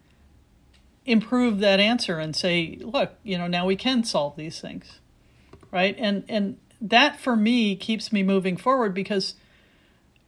improve 1.07 1.61
that 1.61 1.81
answer 1.81 2.19
and 2.19 2.35
say 2.35 2.79
look 2.81 3.15
you 3.23 3.39
know 3.39 3.47
now 3.47 3.65
we 3.65 3.77
can 3.77 4.03
solve 4.03 4.37
these 4.37 4.61
things 4.61 4.99
right? 5.71 5.95
And 5.99 6.25
and 6.29 6.59
that 6.81 7.21
for 7.21 7.37
me 7.37 7.77
keeps 7.77 8.13
me 8.13 8.23
moving 8.23 8.57
forward 8.57 8.95
because 8.95 9.35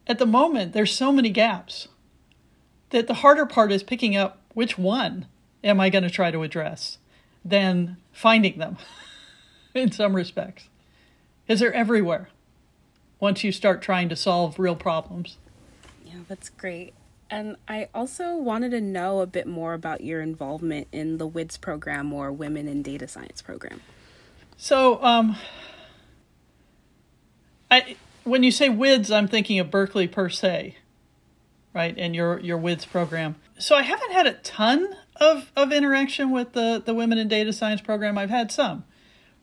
at 0.06 0.18
the 0.18 0.26
moment 0.26 0.72
there's 0.72 0.94
so 0.94 1.12
many 1.12 1.30
gaps 1.30 1.88
that 2.90 3.06
the 3.06 3.14
harder 3.14 3.46
part 3.46 3.72
is 3.72 3.82
picking 3.82 4.16
up 4.16 4.40
which 4.54 4.78
one 4.78 5.26
am 5.62 5.80
I 5.80 5.90
going 5.90 6.04
to 6.04 6.10
try 6.10 6.30
to 6.30 6.42
address 6.42 6.98
than 7.44 7.96
finding 8.12 8.58
them 8.58 8.76
in 9.74 9.92
some 9.92 10.16
respects. 10.16 10.68
Because 11.46 11.60
they're 11.60 11.72
everywhere 11.72 12.28
once 13.20 13.42
you 13.42 13.52
start 13.52 13.82
trying 13.82 14.08
to 14.08 14.16
solve 14.16 14.58
real 14.58 14.76
problems. 14.76 15.38
Yeah, 16.04 16.20
that's 16.28 16.48
great. 16.48 16.94
And 17.30 17.56
I 17.66 17.88
also 17.94 18.36
wanted 18.36 18.70
to 18.70 18.80
know 18.80 19.20
a 19.20 19.26
bit 19.26 19.46
more 19.46 19.74
about 19.74 20.02
your 20.02 20.22
involvement 20.22 20.88
in 20.92 21.18
the 21.18 21.26
WIDS 21.26 21.60
program 21.60 22.12
or 22.12 22.32
Women 22.32 22.68
in 22.68 22.82
Data 22.82 23.06
Science 23.06 23.42
program. 23.42 23.80
So, 24.56 25.02
um, 25.04 25.36
I 27.70 27.96
when 28.24 28.42
you 28.42 28.50
say 28.50 28.68
WIDS, 28.68 29.10
I'm 29.10 29.28
thinking 29.28 29.58
of 29.58 29.70
Berkeley 29.70 30.08
per 30.08 30.28
se, 30.28 30.76
right? 31.74 31.94
And 31.96 32.14
your 32.14 32.38
your 32.40 32.58
WIDS 32.58 32.86
program. 32.86 33.36
So 33.58 33.74
I 33.74 33.82
haven't 33.82 34.12
had 34.12 34.26
a 34.26 34.34
ton 34.34 34.94
of 35.16 35.52
of 35.56 35.72
interaction 35.72 36.30
with 36.30 36.52
the 36.52 36.82
the 36.84 36.94
Women 36.94 37.18
in 37.18 37.28
Data 37.28 37.52
Science 37.52 37.80
program. 37.80 38.18
I've 38.18 38.30
had 38.30 38.50
some, 38.50 38.84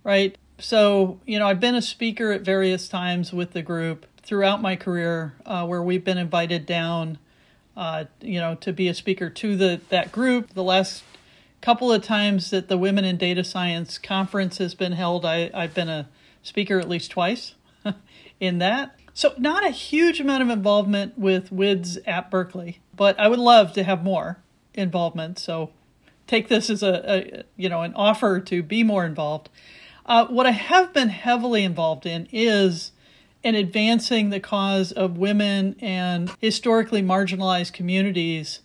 right? 0.03 0.37
So 0.59 1.19
you 1.25 1.39
know, 1.39 1.47
I've 1.47 1.59
been 1.59 1.75
a 1.75 1.81
speaker 1.81 2.31
at 2.31 2.41
various 2.41 2.87
times 2.87 3.33
with 3.33 3.51
the 3.51 3.61
group 3.61 4.05
throughout 4.21 4.61
my 4.61 4.75
career, 4.75 5.35
uh, 5.45 5.65
where 5.65 5.83
we've 5.83 6.03
been 6.03 6.17
invited 6.17 6.65
down, 6.65 7.19
uh, 7.77 8.05
you 8.21 8.39
know, 8.39 8.55
to 8.55 8.73
be 8.73 8.87
a 8.87 8.93
speaker 8.93 9.29
to 9.29 9.55
the 9.55 9.81
that 9.89 10.11
group. 10.11 10.53
The 10.53 10.63
last 10.63 11.03
couple 11.61 11.91
of 11.91 12.03
times 12.03 12.51
that 12.51 12.67
the 12.67 12.77
Women 12.77 13.05
in 13.05 13.17
Data 13.17 13.43
Science 13.43 13.97
conference 13.97 14.57
has 14.57 14.75
been 14.75 14.91
held, 14.91 15.25
I, 15.25 15.49
I've 15.53 15.73
been 15.73 15.89
a 15.89 16.09
speaker 16.43 16.79
at 16.79 16.87
least 16.87 17.11
twice 17.11 17.55
in 18.39 18.59
that. 18.59 18.99
So, 19.17 19.33
not 19.37 19.65
a 19.65 19.69
huge 19.69 20.19
amount 20.19 20.43
of 20.43 20.49
involvement 20.49 21.17
with 21.17 21.49
WIDS 21.49 21.97
at 22.05 22.29
Berkeley, 22.29 22.81
but 22.93 23.17
I 23.17 23.29
would 23.29 23.39
love 23.39 23.71
to 23.73 23.83
have 23.83 24.03
more 24.03 24.39
involvement. 24.73 25.39
So, 25.39 25.71
take 26.27 26.49
this 26.49 26.69
as 26.69 26.83
a, 26.83 27.01
a 27.07 27.43
you 27.55 27.69
know 27.69 27.81
an 27.81 27.93
offer 27.95 28.41
to 28.41 28.61
be 28.61 28.83
more 28.83 29.05
involved. 29.05 29.47
Uh, 30.05 30.25
what 30.25 30.45
I 30.45 30.51
have 30.51 30.91
been 30.91 31.07
heavily 31.07 31.63
involved 31.63 32.05
in 32.05 32.27
is 32.33 32.91
in 33.41 33.55
advancing 33.55 34.31
the 34.31 34.41
cause 34.41 34.91
of 34.91 35.17
women 35.17 35.77
and 35.79 36.29
historically 36.41 37.01
marginalized 37.01 37.71
communities 37.71 38.59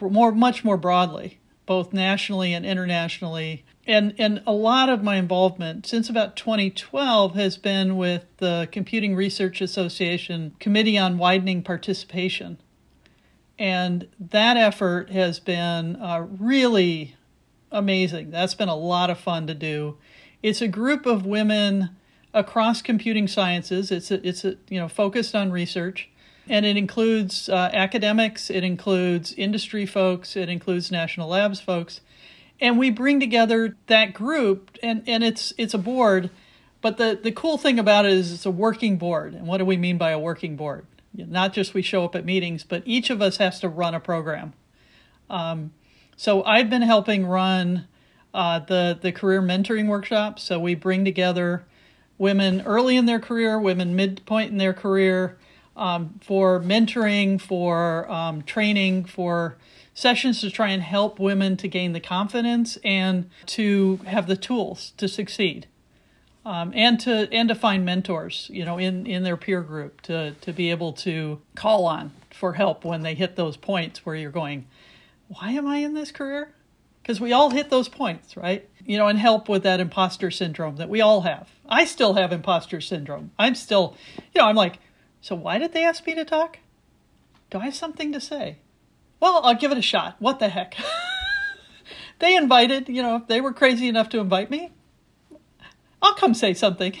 more 0.00 0.32
much 0.32 0.64
more 0.64 0.78
broadly, 0.78 1.40
both 1.66 1.92
nationally 1.92 2.54
and 2.54 2.64
internationally 2.64 3.66
and 3.86 4.14
and 4.18 4.42
a 4.46 4.52
lot 4.52 4.88
of 4.88 5.02
my 5.02 5.16
involvement 5.16 5.86
since 5.86 6.08
about 6.08 6.36
2012 6.36 7.34
has 7.34 7.56
been 7.56 7.96
with 7.96 8.24
the 8.38 8.68
Computing 8.72 9.14
Research 9.14 9.60
Association 9.60 10.54
Committee 10.58 10.96
on 10.96 11.18
Widening 11.18 11.62
Participation, 11.62 12.58
and 13.58 14.08
that 14.18 14.56
effort 14.56 15.10
has 15.10 15.38
been 15.38 15.96
uh, 15.96 16.26
really 16.38 17.16
amazing. 17.70 18.30
That's 18.30 18.54
been 18.54 18.68
a 18.68 18.76
lot 18.76 19.10
of 19.10 19.18
fun 19.18 19.46
to 19.48 19.54
do. 19.54 19.98
It's 20.42 20.62
a 20.62 20.68
group 20.68 21.06
of 21.06 21.26
women 21.26 21.90
across 22.32 22.82
computing 22.82 23.28
sciences. 23.28 23.90
It's 23.90 24.10
a, 24.10 24.26
it's 24.26 24.44
a, 24.44 24.56
you 24.68 24.80
know 24.80 24.88
focused 24.88 25.34
on 25.34 25.50
research, 25.52 26.08
and 26.48 26.64
it 26.64 26.78
includes 26.78 27.50
uh, 27.50 27.70
academics, 27.72 28.48
it 28.48 28.64
includes 28.64 29.34
industry 29.34 29.84
folks, 29.84 30.36
it 30.36 30.48
includes 30.48 30.90
national 30.90 31.28
labs 31.28 31.60
folks 31.60 32.00
and 32.60 32.78
we 32.78 32.90
bring 32.90 33.20
together 33.20 33.76
that 33.86 34.14
group 34.14 34.76
and 34.82 35.02
and 35.06 35.24
it's 35.24 35.52
it's 35.58 35.74
a 35.74 35.78
board. 35.78 36.30
But 36.80 36.98
the 36.98 37.18
the 37.22 37.32
cool 37.32 37.58
thing 37.58 37.78
about 37.78 38.06
it 38.06 38.12
is 38.12 38.32
it's 38.32 38.46
a 38.46 38.50
working 38.50 38.96
board. 38.96 39.34
And 39.34 39.46
what 39.46 39.58
do 39.58 39.64
we 39.64 39.76
mean 39.76 39.98
by 39.98 40.10
a 40.10 40.18
working 40.18 40.56
board? 40.56 40.86
Not 41.16 41.52
just 41.52 41.74
we 41.74 41.82
show 41.82 42.04
up 42.04 42.14
at 42.14 42.24
meetings 42.24 42.64
but 42.64 42.82
each 42.84 43.10
of 43.10 43.22
us 43.22 43.36
has 43.38 43.60
to 43.60 43.68
run 43.68 43.94
a 43.94 44.00
program. 44.00 44.52
Um, 45.30 45.72
so 46.16 46.42
i've 46.44 46.70
been 46.70 46.82
helping 46.82 47.26
run 47.26 47.86
uh, 48.32 48.58
the 48.60 48.98
the 49.00 49.12
career 49.12 49.40
mentoring 49.40 49.86
workshops 49.86 50.42
so 50.42 50.58
we 50.58 50.74
bring 50.74 51.04
together 51.04 51.64
women 52.18 52.62
early 52.62 52.96
in 52.96 53.06
their 53.06 53.20
career 53.20 53.58
women 53.58 53.94
midpoint 53.94 54.50
in 54.50 54.58
their 54.58 54.72
career 54.72 55.36
um, 55.76 56.18
for 56.20 56.60
mentoring 56.60 57.40
for 57.40 58.10
um, 58.10 58.42
training 58.42 59.04
for 59.04 59.56
sessions 59.94 60.40
to 60.40 60.50
try 60.50 60.68
and 60.68 60.82
help 60.82 61.18
women 61.18 61.56
to 61.56 61.68
gain 61.68 61.92
the 61.92 62.00
confidence 62.00 62.76
and 62.84 63.30
to 63.46 64.00
have 64.06 64.26
the 64.26 64.36
tools 64.36 64.92
to 64.96 65.08
succeed. 65.08 65.68
Um, 66.44 66.72
and 66.74 67.00
to 67.00 67.26
and 67.32 67.48
to 67.48 67.54
find 67.54 67.86
mentors, 67.86 68.50
you 68.52 68.66
know, 68.66 68.76
in, 68.76 69.06
in 69.06 69.22
their 69.22 69.38
peer 69.38 69.62
group 69.62 70.02
to 70.02 70.32
to 70.42 70.52
be 70.52 70.70
able 70.70 70.92
to 70.94 71.40
call 71.54 71.86
on 71.86 72.12
for 72.30 72.52
help 72.52 72.84
when 72.84 73.00
they 73.00 73.14
hit 73.14 73.36
those 73.36 73.56
points 73.56 74.04
where 74.04 74.14
you're 74.14 74.30
going, 74.30 74.66
why 75.28 75.52
am 75.52 75.66
I 75.66 75.78
in 75.78 75.94
this 75.94 76.12
career? 76.12 76.52
Because 77.00 77.18
we 77.18 77.32
all 77.32 77.50
hit 77.50 77.70
those 77.70 77.88
points, 77.88 78.36
right? 78.36 78.68
You 78.84 78.98
know, 78.98 79.08
and 79.08 79.18
help 79.18 79.48
with 79.48 79.62
that 79.62 79.80
imposter 79.80 80.30
syndrome 80.30 80.76
that 80.76 80.90
we 80.90 81.00
all 81.00 81.22
have. 81.22 81.48
I 81.66 81.86
still 81.86 82.14
have 82.14 82.32
imposter 82.32 82.80
syndrome. 82.80 83.30
I'm 83.38 83.54
still, 83.54 83.96
you 84.34 84.42
know, 84.42 84.46
I'm 84.46 84.56
like, 84.56 84.78
so 85.22 85.34
why 85.34 85.58
did 85.58 85.72
they 85.72 85.84
ask 85.84 86.06
me 86.06 86.14
to 86.14 86.24
talk? 86.26 86.58
Do 87.50 87.58
I 87.58 87.66
have 87.66 87.74
something 87.74 88.12
to 88.12 88.20
say? 88.20 88.58
Well, 89.24 89.40
I'll 89.42 89.54
give 89.54 89.72
it 89.72 89.78
a 89.78 89.82
shot. 89.82 90.16
What 90.18 90.38
the 90.38 90.50
heck? 90.50 90.76
they 92.18 92.36
invited, 92.36 92.90
you 92.90 93.02
know, 93.02 93.16
if 93.16 93.26
they 93.26 93.40
were 93.40 93.54
crazy 93.54 93.88
enough 93.88 94.10
to 94.10 94.18
invite 94.18 94.50
me, 94.50 94.70
I'll 96.02 96.12
come 96.12 96.34
say 96.34 96.52
something. 96.52 96.94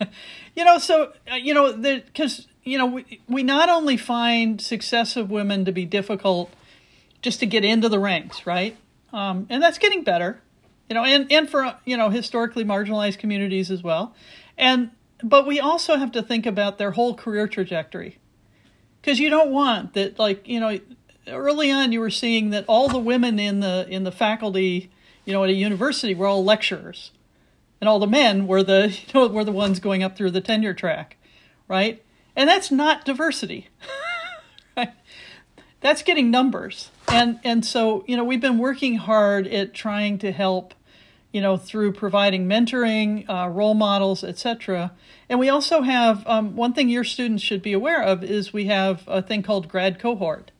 you 0.54 0.64
know, 0.64 0.78
so, 0.78 1.12
uh, 1.28 1.34
you 1.34 1.54
know, 1.54 1.76
because, 1.76 2.46
you 2.62 2.78
know, 2.78 2.86
we, 2.86 3.20
we 3.28 3.42
not 3.42 3.68
only 3.68 3.96
find 3.96 4.60
successive 4.60 5.28
women 5.28 5.64
to 5.64 5.72
be 5.72 5.84
difficult 5.84 6.52
just 7.20 7.40
to 7.40 7.46
get 7.46 7.64
into 7.64 7.88
the 7.88 7.98
ranks, 7.98 8.46
right? 8.46 8.76
Um, 9.12 9.48
and 9.50 9.60
that's 9.60 9.78
getting 9.78 10.04
better, 10.04 10.40
you 10.88 10.94
know, 10.94 11.02
and, 11.02 11.32
and 11.32 11.50
for, 11.50 11.74
you 11.84 11.96
know, 11.96 12.10
historically 12.10 12.64
marginalized 12.64 13.18
communities 13.18 13.72
as 13.72 13.82
well. 13.82 14.14
And, 14.56 14.92
but 15.20 15.48
we 15.48 15.58
also 15.58 15.96
have 15.96 16.12
to 16.12 16.22
think 16.22 16.46
about 16.46 16.78
their 16.78 16.92
whole 16.92 17.16
career 17.16 17.48
trajectory 17.48 18.18
because 19.00 19.18
you 19.18 19.30
don't 19.30 19.50
want 19.50 19.94
that, 19.94 20.20
like, 20.20 20.46
you 20.46 20.60
know, 20.60 20.78
early 21.28 21.70
on 21.70 21.92
you 21.92 22.00
were 22.00 22.10
seeing 22.10 22.50
that 22.50 22.64
all 22.68 22.88
the 22.88 22.98
women 22.98 23.38
in 23.38 23.60
the 23.60 23.86
in 23.88 24.04
the 24.04 24.12
faculty, 24.12 24.90
you 25.24 25.32
know, 25.32 25.44
at 25.44 25.50
a 25.50 25.54
university 25.54 26.14
were 26.14 26.26
all 26.26 26.44
lecturers, 26.44 27.10
and 27.80 27.88
all 27.88 27.98
the 27.98 28.06
men 28.06 28.46
were 28.46 28.62
the 28.62 28.88
you 29.06 29.14
know 29.14 29.26
were 29.28 29.44
the 29.44 29.52
ones 29.52 29.80
going 29.80 30.02
up 30.02 30.16
through 30.16 30.30
the 30.30 30.40
tenure 30.40 30.74
track, 30.74 31.16
right? 31.68 32.02
And 32.34 32.48
that's 32.48 32.70
not 32.70 33.04
diversity. 33.04 33.68
right? 34.76 34.92
That's 35.80 36.02
getting 36.02 36.30
numbers. 36.30 36.90
And 37.08 37.40
and 37.44 37.64
so, 37.64 38.04
you 38.06 38.16
know, 38.16 38.24
we've 38.24 38.40
been 38.40 38.58
working 38.58 38.96
hard 38.96 39.46
at 39.46 39.74
trying 39.74 40.18
to 40.18 40.32
help 40.32 40.74
you 41.36 41.42
know, 41.42 41.58
through 41.58 41.92
providing 41.92 42.48
mentoring, 42.48 43.28
uh, 43.28 43.46
role 43.50 43.74
models, 43.74 44.24
etc. 44.24 44.90
And 45.28 45.38
we 45.38 45.50
also 45.50 45.82
have 45.82 46.26
um, 46.26 46.56
one 46.56 46.72
thing 46.72 46.88
your 46.88 47.04
students 47.04 47.42
should 47.42 47.60
be 47.60 47.74
aware 47.74 48.02
of 48.02 48.24
is 48.24 48.54
we 48.54 48.68
have 48.68 49.02
a 49.06 49.20
thing 49.20 49.42
called 49.42 49.68
grad 49.68 49.98
cohort, 49.98 50.50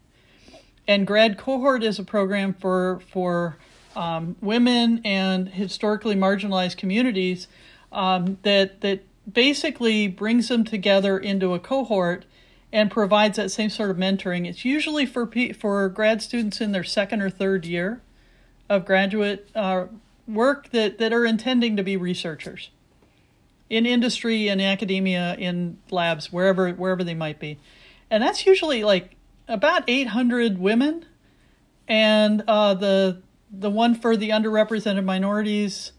and 0.88 1.06
grad 1.06 1.38
cohort 1.38 1.82
is 1.82 1.98
a 1.98 2.04
program 2.04 2.54
for 2.54 3.00
for 3.10 3.56
um, 3.94 4.36
women 4.40 5.00
and 5.04 5.48
historically 5.48 6.14
marginalized 6.14 6.76
communities 6.76 7.48
um, 7.92 8.38
that 8.42 8.80
that 8.82 9.02
basically 9.30 10.06
brings 10.08 10.48
them 10.48 10.64
together 10.64 11.18
into 11.18 11.54
a 11.54 11.58
cohort 11.58 12.24
and 12.72 12.90
provides 12.90 13.36
that 13.36 13.50
same 13.50 13.70
sort 13.70 13.90
of 13.90 13.96
mentoring. 13.96 14.46
It's 14.46 14.64
usually 14.64 15.06
for 15.06 15.30
for 15.58 15.88
grad 15.88 16.22
students 16.22 16.60
in 16.60 16.72
their 16.72 16.84
second 16.84 17.22
or 17.22 17.30
third 17.30 17.64
year 17.64 18.02
of 18.68 18.84
graduate 18.84 19.48
uh, 19.54 19.86
work 20.26 20.70
that 20.70 20.98
that 20.98 21.12
are 21.12 21.24
intending 21.24 21.76
to 21.76 21.82
be 21.82 21.96
researchers 21.96 22.70
in 23.68 23.86
industry 23.86 24.48
in 24.48 24.60
academia 24.60 25.34
in 25.36 25.78
labs 25.90 26.32
wherever 26.32 26.70
wherever 26.72 27.02
they 27.02 27.14
might 27.14 27.40
be 27.40 27.58
and 28.10 28.22
that's 28.22 28.46
usually 28.46 28.84
like 28.84 29.15
about 29.48 29.84
800 29.86 30.58
women, 30.58 31.06
and 31.88 32.42
uh, 32.46 32.74
the 32.74 33.22
the 33.50 33.70
one 33.70 33.94
for 33.94 34.16
the 34.16 34.30
underrepresented 34.30 35.04
minorities, 35.04 35.92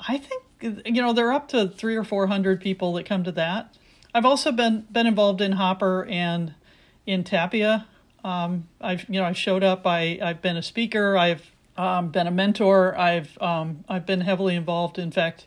I 0.00 0.18
think 0.18 0.42
you 0.62 1.02
know 1.02 1.12
they're 1.12 1.32
up 1.32 1.48
to 1.48 1.68
three 1.68 1.96
or 1.96 2.04
four 2.04 2.26
hundred 2.26 2.60
people 2.60 2.92
that 2.94 3.06
come 3.06 3.24
to 3.24 3.32
that. 3.32 3.76
I've 4.14 4.24
also 4.24 4.52
been 4.52 4.86
been 4.90 5.06
involved 5.06 5.40
in 5.40 5.52
Hopper 5.52 6.04
and 6.06 6.54
in 7.06 7.24
Tapia. 7.24 7.86
Um, 8.24 8.68
I've 8.80 9.08
you 9.08 9.20
know 9.20 9.26
I 9.26 9.32
showed 9.32 9.62
up. 9.62 9.86
I 9.86 10.18
I've 10.22 10.42
been 10.42 10.56
a 10.56 10.62
speaker. 10.62 11.16
I've 11.16 11.50
um, 11.76 12.10
been 12.10 12.26
a 12.26 12.30
mentor. 12.30 12.96
I've 12.98 13.40
um, 13.40 13.84
I've 13.88 14.06
been 14.06 14.22
heavily 14.22 14.54
involved. 14.54 14.98
In 14.98 15.10
fact, 15.10 15.46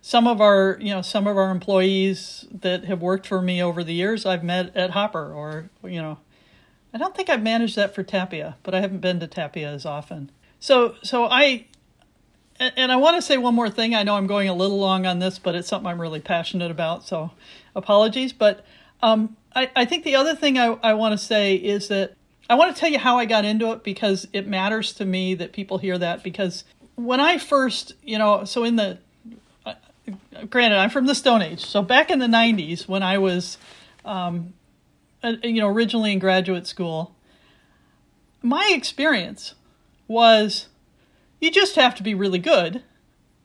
some 0.00 0.26
of 0.26 0.40
our 0.40 0.78
you 0.80 0.92
know 0.94 1.02
some 1.02 1.26
of 1.26 1.36
our 1.36 1.50
employees 1.50 2.46
that 2.52 2.84
have 2.84 3.00
worked 3.00 3.26
for 3.26 3.42
me 3.42 3.62
over 3.62 3.82
the 3.82 3.94
years 3.94 4.24
I've 4.26 4.44
met 4.44 4.74
at 4.76 4.90
Hopper 4.90 5.32
or 5.32 5.70
you 5.84 6.00
know 6.00 6.18
I 6.92 6.98
don't 6.98 7.14
think 7.14 7.28
I've 7.28 7.42
managed 7.42 7.76
that 7.76 7.94
for 7.94 8.02
Tapia, 8.02 8.56
but 8.62 8.74
I 8.74 8.80
haven't 8.80 9.00
been 9.00 9.20
to 9.20 9.26
Tapia 9.26 9.68
as 9.70 9.86
often. 9.86 10.30
So, 10.58 10.96
so 11.02 11.24
I, 11.24 11.66
and 12.58 12.90
I 12.92 12.96
want 12.96 13.16
to 13.16 13.22
say 13.22 13.38
one 13.38 13.54
more 13.54 13.70
thing. 13.70 13.94
I 13.94 14.02
know 14.02 14.16
I'm 14.16 14.26
going 14.26 14.48
a 14.48 14.54
little 14.54 14.78
long 14.78 15.06
on 15.06 15.18
this, 15.18 15.38
but 15.38 15.54
it's 15.54 15.68
something 15.68 15.86
I'm 15.86 16.00
really 16.00 16.20
passionate 16.20 16.70
about. 16.70 17.06
So, 17.06 17.30
apologies. 17.74 18.32
But 18.32 18.64
um, 19.02 19.36
I, 19.54 19.70
I 19.74 19.84
think 19.84 20.04
the 20.04 20.16
other 20.16 20.34
thing 20.34 20.58
I, 20.58 20.78
I 20.82 20.94
want 20.94 21.18
to 21.18 21.18
say 21.18 21.54
is 21.54 21.88
that 21.88 22.14
I 22.48 22.54
want 22.54 22.74
to 22.74 22.80
tell 22.80 22.90
you 22.90 22.98
how 22.98 23.16
I 23.16 23.24
got 23.24 23.44
into 23.44 23.70
it 23.72 23.84
because 23.84 24.26
it 24.32 24.46
matters 24.46 24.92
to 24.94 25.04
me 25.04 25.34
that 25.34 25.52
people 25.52 25.78
hear 25.78 25.96
that. 25.96 26.22
Because 26.22 26.64
when 26.96 27.20
I 27.20 27.38
first, 27.38 27.94
you 28.02 28.18
know, 28.18 28.44
so 28.44 28.64
in 28.64 28.76
the, 28.76 28.98
uh, 29.64 29.74
granted, 30.50 30.76
I'm 30.76 30.90
from 30.90 31.06
the 31.06 31.14
Stone 31.14 31.42
Age. 31.42 31.64
So 31.64 31.82
back 31.82 32.10
in 32.10 32.18
the 32.18 32.26
90s, 32.26 32.88
when 32.88 33.02
I 33.02 33.18
was 33.18 33.56
um, 34.04 34.52
uh, 35.22 35.34
you 35.42 35.60
know, 35.60 35.68
originally 35.68 36.12
in 36.12 36.18
graduate 36.18 36.66
school, 36.66 37.14
my 38.42 38.72
experience 38.74 39.54
was 40.08 40.68
you 41.40 41.50
just 41.50 41.76
have 41.76 41.94
to 41.96 42.02
be 42.02 42.14
really 42.14 42.38
good. 42.38 42.82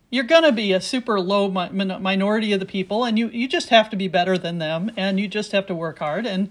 you're 0.10 0.24
going 0.24 0.44
to 0.44 0.52
be 0.52 0.72
a 0.72 0.80
super 0.80 1.20
low 1.20 1.50
mi- 1.50 1.70
minority 2.00 2.54
of 2.54 2.60
the 2.60 2.66
people 2.66 3.04
and 3.04 3.20
you, 3.20 3.28
you 3.30 3.48
just 3.48 3.70
have 3.70 3.90
to 3.90 3.96
be 3.96 4.08
better 4.08 4.38
than 4.38 4.60
them 4.60 4.92
and 4.96 5.20
you 5.20 5.28
just 5.28 5.52
have 5.52 5.68
to 5.68 5.76
work 5.76 6.00
hard 6.00 6.26
and 6.26 6.50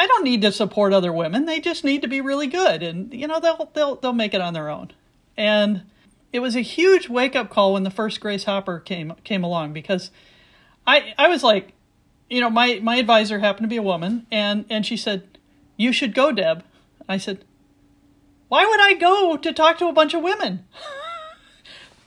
I 0.00 0.06
don't 0.06 0.24
need 0.24 0.42
to 0.42 0.52
support 0.52 0.92
other 0.92 1.12
women. 1.12 1.44
They 1.44 1.60
just 1.60 1.84
need 1.84 2.02
to 2.02 2.08
be 2.08 2.20
really 2.20 2.46
good 2.46 2.82
and 2.82 3.12
you 3.12 3.26
know 3.26 3.40
they'll 3.40 3.70
they'll 3.74 3.96
they'll 3.96 4.12
make 4.12 4.34
it 4.34 4.40
on 4.40 4.54
their 4.54 4.68
own. 4.68 4.92
And 5.36 5.82
it 6.32 6.40
was 6.40 6.54
a 6.56 6.60
huge 6.60 7.08
wake 7.08 7.34
up 7.34 7.50
call 7.50 7.72
when 7.72 7.82
the 7.82 7.90
first 7.90 8.20
Grace 8.20 8.44
Hopper 8.44 8.78
came 8.78 9.14
came 9.24 9.42
along 9.42 9.72
because 9.72 10.10
I 10.86 11.14
I 11.18 11.28
was 11.28 11.42
like, 11.42 11.72
you 12.28 12.40
know, 12.40 12.50
my 12.50 12.80
my 12.82 12.96
advisor 12.96 13.38
happened 13.38 13.64
to 13.64 13.68
be 13.68 13.76
a 13.76 13.82
woman 13.82 14.26
and 14.30 14.64
and 14.68 14.84
she 14.84 14.96
said, 14.96 15.38
"You 15.76 15.92
should 15.92 16.14
go, 16.14 16.32
Deb." 16.32 16.64
I 17.08 17.18
said, 17.18 17.44
"Why 18.48 18.66
would 18.66 18.80
I 18.80 18.94
go 18.94 19.36
to 19.36 19.52
talk 19.52 19.78
to 19.78 19.88
a 19.88 19.92
bunch 19.92 20.14
of 20.14 20.22
women?" 20.22 20.64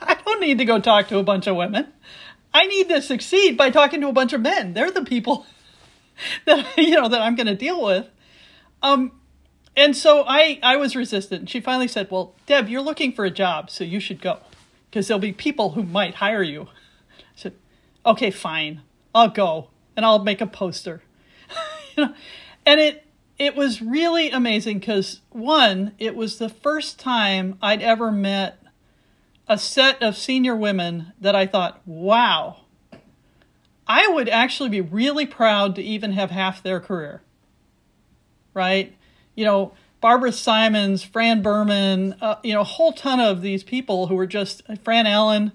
I 0.00 0.14
don't 0.24 0.40
need 0.40 0.58
to 0.58 0.64
go 0.64 0.80
talk 0.80 1.08
to 1.08 1.18
a 1.18 1.22
bunch 1.22 1.46
of 1.46 1.56
women. 1.56 1.92
I 2.54 2.66
need 2.66 2.88
to 2.88 3.00
succeed 3.00 3.56
by 3.56 3.70
talking 3.70 4.00
to 4.00 4.08
a 4.08 4.12
bunch 4.12 4.32
of 4.32 4.40
men. 4.40 4.74
They're 4.74 4.90
the 4.90 5.04
people 5.04 5.46
that 6.44 6.66
you 6.76 7.00
know 7.00 7.08
that 7.08 7.20
I'm 7.20 7.34
going 7.34 7.46
to 7.46 7.54
deal 7.54 7.84
with. 7.84 8.08
Um, 8.82 9.12
and 9.76 9.96
so 9.96 10.24
I 10.26 10.58
I 10.62 10.76
was 10.76 10.94
resistant. 10.94 11.48
She 11.48 11.60
finally 11.60 11.88
said, 11.88 12.10
"Well, 12.10 12.34
Deb, 12.46 12.68
you're 12.68 12.82
looking 12.82 13.12
for 13.12 13.24
a 13.24 13.30
job, 13.30 13.70
so 13.70 13.84
you 13.84 14.00
should 14.00 14.20
go, 14.20 14.38
because 14.90 15.08
there'll 15.08 15.20
be 15.20 15.32
people 15.32 15.70
who 15.70 15.82
might 15.82 16.16
hire 16.16 16.42
you." 16.42 16.62
I 16.62 17.36
said, 17.36 17.54
"Okay, 18.04 18.30
fine, 18.30 18.82
I'll 19.14 19.30
go, 19.30 19.68
and 19.96 20.04
I'll 20.04 20.18
make 20.18 20.40
a 20.40 20.46
poster." 20.46 21.02
you 21.96 22.06
know, 22.06 22.14
and 22.64 22.80
it 22.80 23.04
it 23.38 23.56
was 23.56 23.82
really 23.82 24.30
amazing 24.30 24.78
because 24.78 25.20
one, 25.30 25.92
it 25.98 26.14
was 26.14 26.38
the 26.38 26.48
first 26.48 26.98
time 26.98 27.58
I'd 27.60 27.82
ever 27.82 28.12
met 28.12 28.62
a 29.48 29.58
set 29.58 30.02
of 30.02 30.16
senior 30.16 30.54
women 30.54 31.12
that 31.20 31.34
I 31.34 31.46
thought, 31.46 31.80
wow, 31.86 32.58
I 33.86 34.06
would 34.08 34.28
actually 34.28 34.68
be 34.68 34.80
really 34.80 35.26
proud 35.26 35.74
to 35.74 35.82
even 35.82 36.12
have 36.12 36.30
half 36.30 36.62
their 36.62 36.80
career. 36.80 37.22
Right? 38.54 38.94
You 39.34 39.44
know, 39.44 39.72
Barbara 40.00 40.32
Simons, 40.32 41.02
Fran 41.02 41.42
Berman, 41.42 42.14
uh, 42.20 42.36
you 42.42 42.54
know, 42.54 42.60
a 42.60 42.64
whole 42.64 42.92
ton 42.92 43.18
of 43.18 43.42
these 43.42 43.64
people 43.64 44.06
who 44.06 44.14
were 44.14 44.26
just 44.26 44.62
Fran 44.84 45.06
Allen, 45.06 45.52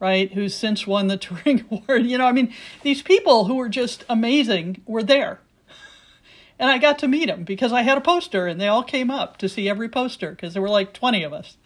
right, 0.00 0.32
who's 0.32 0.54
since 0.54 0.86
won 0.86 1.08
the 1.08 1.18
Turing 1.18 1.70
Award. 1.70 2.06
You 2.06 2.18
know, 2.18 2.26
I 2.26 2.32
mean, 2.32 2.52
these 2.82 3.02
people 3.02 3.44
who 3.44 3.56
were 3.56 3.68
just 3.68 4.04
amazing 4.08 4.82
were 4.86 5.02
there. 5.02 5.40
And 6.58 6.70
I 6.70 6.78
got 6.78 6.98
to 7.00 7.08
meet 7.08 7.26
them 7.26 7.44
because 7.44 7.72
I 7.72 7.82
had 7.82 7.98
a 7.98 8.00
poster 8.00 8.46
and 8.46 8.60
they 8.60 8.68
all 8.68 8.82
came 8.82 9.10
up 9.10 9.36
to 9.38 9.48
see 9.48 9.68
every 9.68 9.88
poster 9.88 10.30
because 10.30 10.54
there 10.54 10.62
were 10.62 10.70
like 10.70 10.94
20 10.94 11.22
of 11.22 11.32
us 11.32 11.58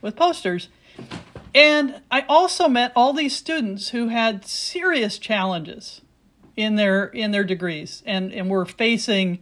with 0.00 0.16
posters. 0.16 0.68
And 1.54 2.00
I 2.10 2.22
also 2.28 2.68
met 2.68 2.92
all 2.96 3.12
these 3.12 3.36
students 3.36 3.90
who 3.90 4.08
had 4.08 4.46
serious 4.46 5.18
challenges 5.18 6.00
in 6.56 6.76
their 6.76 7.04
in 7.06 7.30
their 7.30 7.44
degrees 7.44 8.02
and, 8.06 8.32
and 8.32 8.50
were 8.50 8.66
facing 8.66 9.38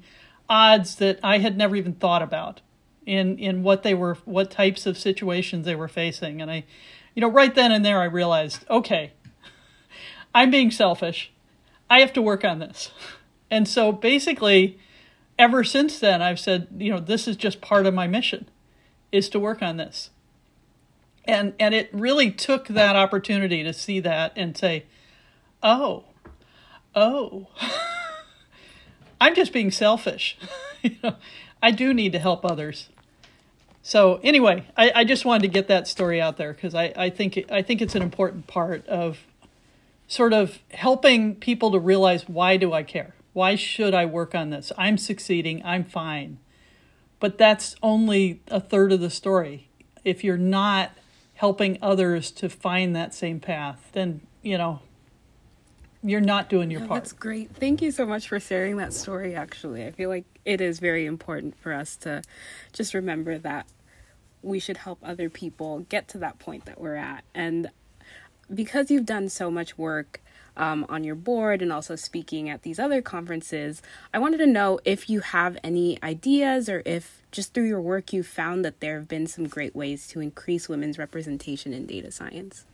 odds 0.49 0.97
that 0.97 1.19
I 1.23 1.38
had 1.38 1.57
never 1.57 1.76
even 1.76 1.95
thought 1.95 2.23
about 2.23 2.61
in 3.05 3.38
in 3.38 3.62
what 3.62 3.83
they 3.83 3.95
were 3.95 4.17
what 4.25 4.50
types 4.50 4.87
of 4.87 4.99
situations 4.99 5.65
they 5.65 5.75
were 5.75 5.88
facing. 5.88 6.43
And 6.43 6.50
I 6.50 6.65
you 7.16 7.20
know, 7.20 7.28
right 7.28 7.52
then 7.52 7.73
and 7.73 7.85
there 7.85 8.00
I 8.00 8.04
realized, 8.04 8.64
okay, 8.70 9.12
I'm 10.32 10.52
being 10.52 10.70
selfish. 10.70 11.32
I 11.90 11.99
have 11.99 12.12
to 12.12 12.23
work 12.23 12.44
on 12.44 12.61
this. 12.61 12.92
And 13.50 13.66
so 13.66 13.90
basically 13.90 14.78
ever 15.37 15.64
since 15.64 15.99
then 15.99 16.23
I've 16.23 16.38
said, 16.38 16.68
you 16.78 16.92
know, 16.92 17.00
this 17.00 17.26
is 17.26 17.35
just 17.35 17.61
part 17.61 17.87
of 17.87 17.94
my 17.94 18.06
mission 18.06 18.49
is 19.11 19.28
to 19.30 19.40
work 19.40 19.61
on 19.61 19.76
this 19.76 20.11
and 21.26 21.55
and 21.59 21.74
it 21.74 21.88
really 21.92 22.31
took 22.31 22.68
that 22.68 22.96
opportunity 22.96 23.62
to 23.62 23.72
see 23.72 24.00
that 24.00 24.33
and 24.37 24.57
say 24.57 24.85
oh 25.62 26.05
oh 26.94 27.48
i'm 29.20 29.35
just 29.35 29.52
being 29.52 29.70
selfish 29.70 30.38
you 30.83 30.96
know 31.02 31.16
i 31.62 31.70
do 31.70 31.92
need 31.92 32.12
to 32.12 32.18
help 32.18 32.44
others 32.44 32.88
so 33.87 34.18
anyway 34.22 34.66
i, 34.77 34.92
I 34.96 35.05
just 35.05 35.25
wanted 35.25 35.42
to 35.42 35.49
get 35.49 35.68
that 35.68 35.87
story 35.87 36.20
out 36.20 36.37
there 36.37 36.53
because 36.53 36.75
I, 36.75 36.92
I 36.96 37.11
think 37.11 37.44
i 37.51 37.62
think 37.62 37.81
it's 37.81 37.94
an 37.94 38.03
important 38.03 38.46
part 38.46 38.87
of 38.87 39.18
sort 40.09 40.33
of 40.33 40.59
helping 40.70 41.35
people 41.35 41.70
to 41.72 41.79
realize 41.79 42.29
why 42.29 42.57
do 42.57 42.72
i 42.72 42.83
care 42.83 43.14
why 43.33 43.55
should 43.55 43.94
i 43.94 44.05
work 44.05 44.35
on 44.35 44.51
this 44.51 44.72
i'm 44.77 44.99
succeeding 44.99 45.62
i'm 45.64 45.85
fine 45.85 46.38
but 47.20 47.38
that's 47.38 47.77
only 47.83 48.40
a 48.49 48.61
third 48.61 48.92
of 48.92 49.01
the 49.01 49.11
story 49.11 49.68
if 50.05 50.22
you're 50.22 50.38
not 50.38 50.92
helping 51.37 51.79
others 51.83 52.31
to 52.31 52.49
find 52.49 52.96
that 52.96 53.14
same 53.14 53.40
path, 53.40 53.90
then, 53.92 54.20
you 54.42 54.57
know, 54.57 54.81
you're 56.03 56.20
not 56.20 56.49
doing 56.49 56.70
your 56.70 56.81
part. 56.81 57.03
That's 57.03 57.12
great. 57.12 57.51
Thank 57.55 57.83
you 57.83 57.90
so 57.90 58.07
much 58.07 58.29
for 58.29 58.40
sharing 58.40 58.77
that 58.79 58.92
story, 58.92 59.35
actually. 59.35 59.85
I 59.85 59.90
feel 59.90 60.09
like 60.09 60.25
it 60.44 60.61
is 60.61 60.79
very 60.79 61.05
important 61.05 61.59
for 61.59 61.72
us 61.72 61.96
to 61.99 62.22
just 62.72 62.94
remember 62.94 63.38
that 63.38 63.66
we 64.42 64.59
should 64.59 64.79
help 64.79 64.99
other 65.03 65.29
people 65.29 65.81
get 65.88 66.09
to 66.09 66.18
that 66.18 66.38
point 66.38 66.64
that 66.66 66.81
we're 66.81 66.96
at. 66.96 67.25
And 67.35 67.70
because 68.53 68.90
you've 68.90 69.07
done 69.07 69.29
so 69.29 69.51
much 69.51 69.77
work 69.77 70.20
um, 70.57 70.87
on 70.88 71.05
your 71.05 71.14
board 71.14 71.62
and 71.62 71.72
also 71.72 71.96
speaking 71.96 72.49
at 72.49 72.62
these 72.62 72.79
other 72.79 73.03
conferences, 73.03 73.83
I 74.14 74.18
wanted 74.18 74.38
to 74.38 74.46
know 74.46 74.79
if 74.85 75.11
you 75.11 75.20
have 75.20 75.59
any 75.62 76.03
ideas 76.03 76.68
or 76.68 76.83
if 76.87 77.22
just 77.31 77.53
through 77.53 77.66
your 77.68 77.81
work 77.81 78.12
you 78.12 78.22
found 78.22 78.64
that 78.64 78.81
there 78.81 78.99
have 78.99 79.09
been 79.09 79.27
some 79.27 79.49
great 79.49 79.75
ways 79.75 80.07
to 80.09 80.20
increase 80.20 80.68
women's 80.68 80.99
representation 80.99 81.72
in 81.72 81.87
data 81.87 82.11
science. 82.11 82.64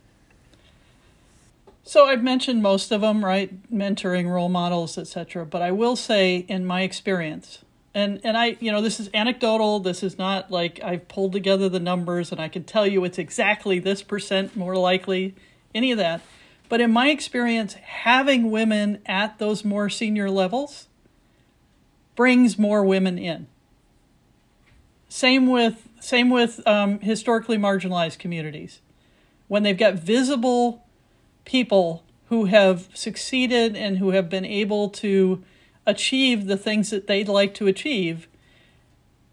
So 1.85 2.05
I've 2.05 2.23
mentioned 2.23 2.63
most 2.63 2.91
of 2.91 3.01
them, 3.01 3.25
right? 3.25 3.69
Mentoring, 3.69 4.29
role 4.29 4.47
models, 4.47 4.97
etc. 4.97 5.45
But 5.45 5.61
I 5.61 5.71
will 5.71 5.97
say, 5.97 6.37
in 6.47 6.65
my 6.65 6.83
experience, 6.83 7.59
and 7.93 8.19
and 8.23 8.35
I, 8.35 8.57
you 8.59 8.71
know, 8.71 8.81
this 8.81 8.99
is 8.99 9.09
anecdotal. 9.13 9.79
This 9.79 10.03
is 10.03 10.17
not 10.17 10.49
like 10.49 10.81
I've 10.83 11.07
pulled 11.07 11.31
together 11.33 11.69
the 11.69 11.79
numbers 11.79 12.31
and 12.31 12.41
I 12.41 12.47
can 12.47 12.63
tell 12.63 12.87
you 12.87 13.03
it's 13.03 13.19
exactly 13.19 13.79
this 13.79 14.01
percent 14.01 14.55
more 14.55 14.75
likely, 14.75 15.35
any 15.75 15.91
of 15.91 15.97
that. 15.97 16.21
But 16.69 16.81
in 16.81 16.91
my 16.91 17.09
experience, 17.09 17.73
having 17.75 18.49
women 18.49 18.99
at 19.05 19.37
those 19.37 19.63
more 19.63 19.89
senior 19.89 20.29
levels 20.29 20.87
brings 22.15 22.57
more 22.57 22.83
women 22.83 23.17
in. 23.17 23.47
Same 25.07 25.47
with 25.47 25.87
same 25.99 26.29
with 26.29 26.65
um, 26.67 26.99
historically 26.99 27.57
marginalized 27.57 28.17
communities. 28.17 28.81
When 29.47 29.61
they've 29.61 29.77
got 29.77 29.95
visible 29.95 30.83
people 31.45 32.03
who 32.29 32.45
have 32.45 32.89
succeeded 32.95 33.75
and 33.75 33.99
who 33.99 34.09
have 34.09 34.29
been 34.29 34.45
able 34.45 34.89
to 34.89 35.43
achieve 35.85 36.45
the 36.45 36.57
things 36.57 36.89
that 36.89 37.07
they'd 37.07 37.27
like 37.27 37.53
to 37.55 37.67
achieve, 37.67 38.27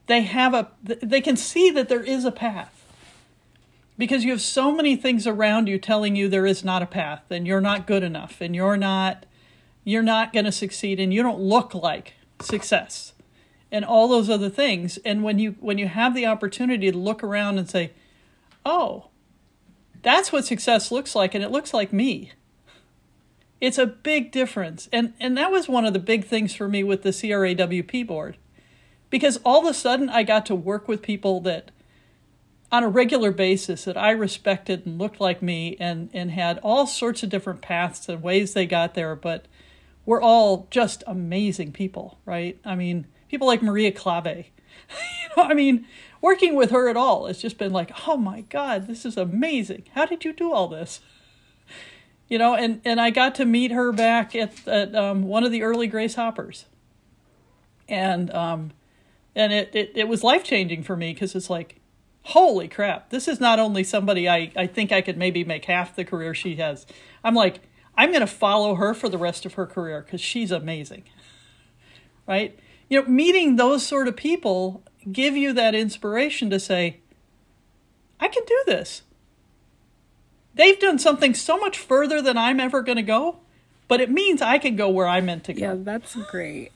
they 0.07 0.23
have 0.23 0.55
a 0.55 0.71
they 0.83 1.21
can 1.21 1.37
see 1.37 1.71
that 1.71 1.89
there 1.89 2.03
is 2.03 2.25
a 2.25 2.33
path. 2.33 2.77
Because 3.97 4.25
you 4.25 4.31
have 4.31 4.41
so 4.41 4.73
many 4.73 4.97
things 4.97 5.27
around 5.27 5.69
you 5.69 5.79
telling 5.79 6.17
you 6.17 6.29
there 6.29 6.47
is 6.47 6.65
not 6.65 6.83
a 6.83 6.87
path 6.87 7.23
and 7.31 7.47
you're 7.47 7.61
not 7.61 7.87
good 7.87 8.03
enough 8.03 8.41
and 8.41 8.55
you're 8.55 8.77
not 8.77 9.27
you're 9.85 10.03
not 10.03 10.33
going 10.33 10.47
to 10.47 10.53
succeed 10.53 10.99
and 10.99 11.13
you 11.13 11.23
don't 11.23 11.41
look 11.41 11.75
like 11.75 12.15
success 12.41 13.13
and 13.71 13.85
all 13.85 14.09
those 14.09 14.31
other 14.31 14.49
things. 14.49 14.99
And 15.05 15.23
when 15.23 15.39
you 15.39 15.57
when 15.61 15.79
you 15.79 15.87
have 15.87 16.15
the 16.15 16.27
opportunity 16.27 16.91
to 16.91 16.99
look 16.99 17.23
around 17.23 17.59
and 17.59 17.69
say 17.69 17.93
oh 18.65 19.07
that's 20.03 20.33
what 20.33 20.45
success 20.45 20.91
looks 20.91 21.15
like 21.15 21.35
and 21.35 21.45
it 21.45 21.51
looks 21.51 21.75
like 21.75 21.93
me 21.93 22.33
it's 23.61 23.79
a 23.79 23.87
big 23.87 24.31
difference 24.31 24.89
and 24.93 25.13
and 25.21 25.37
that 25.37 25.51
was 25.51 25.69
one 25.69 25.85
of 25.85 25.93
the 25.93 25.99
big 25.99 26.25
things 26.25 26.55
for 26.55 26.69
me 26.69 26.83
with 26.83 27.03
the 27.03 27.11
CRAWP 27.11 28.07
board 28.07 28.37
because 29.11 29.39
all 29.45 29.61
of 29.61 29.71
a 29.71 29.75
sudden 29.75 30.09
I 30.09 30.23
got 30.23 30.47
to 30.47 30.55
work 30.55 30.89
with 30.89 31.03
people 31.03 31.41
that 31.41 31.71
on 32.73 32.85
a 32.85 32.89
regular 32.89 33.33
basis 33.33 33.85
that 33.85 33.97
I 33.97 34.11
respected 34.11 34.87
and 34.87 34.99
looked 34.99 35.21
like 35.21 35.43
me 35.43 35.77
and, 35.81 36.09
and 36.13 36.31
had 36.31 36.59
all 36.59 36.87
sorts 36.87 37.23
of 37.23 37.29
different 37.29 37.63
paths 37.63 38.09
and 38.09 38.23
ways 38.23 38.55
they 38.55 38.67
got 38.67 38.95
there, 38.95 39.17
but 39.17 39.47
we're 40.07 40.23
all 40.23 40.69
just 40.71 41.03
amazing 41.07 41.73
people, 41.73 42.21
right? 42.25 42.59
I 42.65 42.77
mean, 42.77 43.07
people 43.29 43.47
like 43.47 43.63
Maria 43.63 43.93
Klawe. 43.93 44.25
you 44.91 45.29
know, 45.37 45.43
I 45.43 45.55
mean, 45.55 45.85
working 46.21 46.55
with 46.55 46.71
her 46.71 46.89
at 46.89 46.97
all 46.97 47.27
has 47.27 47.43
just 47.43 47.59
been 47.59 47.73
like, 47.73 47.93
oh 48.07 48.17
my 48.17 48.43
God, 48.43 48.87
this 48.87 49.05
is 49.05 49.17
amazing. 49.17 49.85
How 49.95 50.07
did 50.07 50.25
you 50.25 50.33
do 50.33 50.53
all 50.53 50.69
this? 50.69 51.01
You 52.31 52.39
know, 52.39 52.55
and, 52.55 52.81
and 52.85 52.99
I 52.99 53.11
got 53.11 53.35
to 53.35 53.45
meet 53.45 53.73
her 53.73 53.93
back 53.93 54.35
at, 54.35 54.67
at 54.67 54.95
um, 54.95 55.25
one 55.25 55.45
of 55.45 55.53
the 55.53 55.63
early 55.63 55.87
Grace 55.87 56.15
Hoppers. 56.15 56.65
And 57.89 58.31
um, 58.31 58.73
and 59.35 59.53
it, 59.53 59.71
it, 59.75 59.93
it 59.95 60.09
was 60.09 60.25
life 60.25 60.45
changing 60.45 60.83
for 60.83 60.97
me 60.97 61.13
because 61.13 61.35
it's 61.35 61.51
like, 61.51 61.81
holy 62.23 62.69
crap, 62.69 63.11
this 63.11 63.29
is 63.29 63.41
not 63.41 63.59
only 63.59 63.85
somebody 63.85 64.29
I, 64.29 64.53
I 64.57 64.67
think 64.67 64.93
I 64.93 65.01
could 65.01 65.17
maybe 65.17 65.45
make 65.45 65.65
half 65.65 65.95
the 65.95 66.05
career 66.05 66.35
she 66.35 66.57
has. 66.57 66.87
I'm 67.25 67.35
like, 67.35 67.61
I'm 67.97 68.11
going 68.11 68.21
to 68.21 68.27
follow 68.27 68.77
her 68.77 68.95
for 68.95 69.09
the 69.09 69.19
rest 69.19 69.47
of 69.47 69.55
her 69.55 69.67
career 69.67 70.03
because 70.03 70.21
she's 70.21 70.51
amazing. 70.51 71.05
Right? 72.27 72.57
You 72.89 73.01
know, 73.01 73.09
meeting 73.09 73.57
those 73.57 73.85
sort 73.85 74.07
of 74.07 74.15
people 74.15 74.85
give 75.11 75.37
you 75.37 75.53
that 75.55 75.75
inspiration 75.75 76.49
to 76.51 76.61
say, 76.61 77.01
I 78.21 78.29
can 78.29 78.45
do 78.47 78.63
this. 78.67 79.03
They've 80.61 80.79
done 80.79 80.99
something 80.99 81.33
so 81.33 81.57
much 81.57 81.79
further 81.79 82.21
than 82.21 82.37
I'm 82.37 82.61
ever 82.61 82.83
going 82.83 82.97
to 82.97 83.03
go, 83.03 83.39
but 83.89 84.03
it 84.03 84.11
means 84.11 84.43
I 84.43 84.59
can 84.59 84.77
go 84.77 84.91
where 84.91 85.07
I 85.07 85.23
meant 85.23 85.45
to 85.45 85.55
go. 85.55 85.61
Yeah, 85.61 85.77
that's 85.79 86.15
great. 86.15 86.71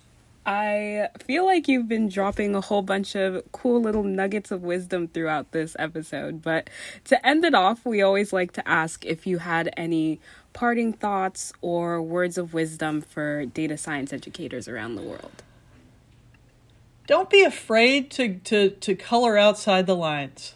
I 0.46 1.08
feel 1.20 1.44
like 1.44 1.68
you've 1.68 1.88
been 1.88 2.08
dropping 2.08 2.54
a 2.54 2.62
whole 2.62 2.80
bunch 2.80 3.14
of 3.14 3.42
cool 3.52 3.82
little 3.82 4.02
nuggets 4.02 4.50
of 4.50 4.62
wisdom 4.62 5.08
throughout 5.08 5.52
this 5.52 5.76
episode. 5.78 6.40
But 6.40 6.70
to 7.04 7.26
end 7.26 7.44
it 7.44 7.54
off, 7.54 7.84
we 7.84 8.00
always 8.00 8.32
like 8.32 8.52
to 8.52 8.66
ask 8.66 9.04
if 9.04 9.26
you 9.26 9.38
had 9.38 9.70
any 9.76 10.18
parting 10.54 10.94
thoughts 10.94 11.52
or 11.60 12.00
words 12.00 12.38
of 12.38 12.54
wisdom 12.54 13.02
for 13.02 13.44
data 13.44 13.76
science 13.76 14.14
educators 14.14 14.66
around 14.66 14.96
the 14.96 15.02
world. 15.02 15.42
Don't 17.06 17.28
be 17.28 17.42
afraid 17.42 18.10
to, 18.12 18.36
to, 18.40 18.70
to 18.70 18.94
color 18.94 19.36
outside 19.36 19.86
the 19.86 19.96
lines. 19.96 20.54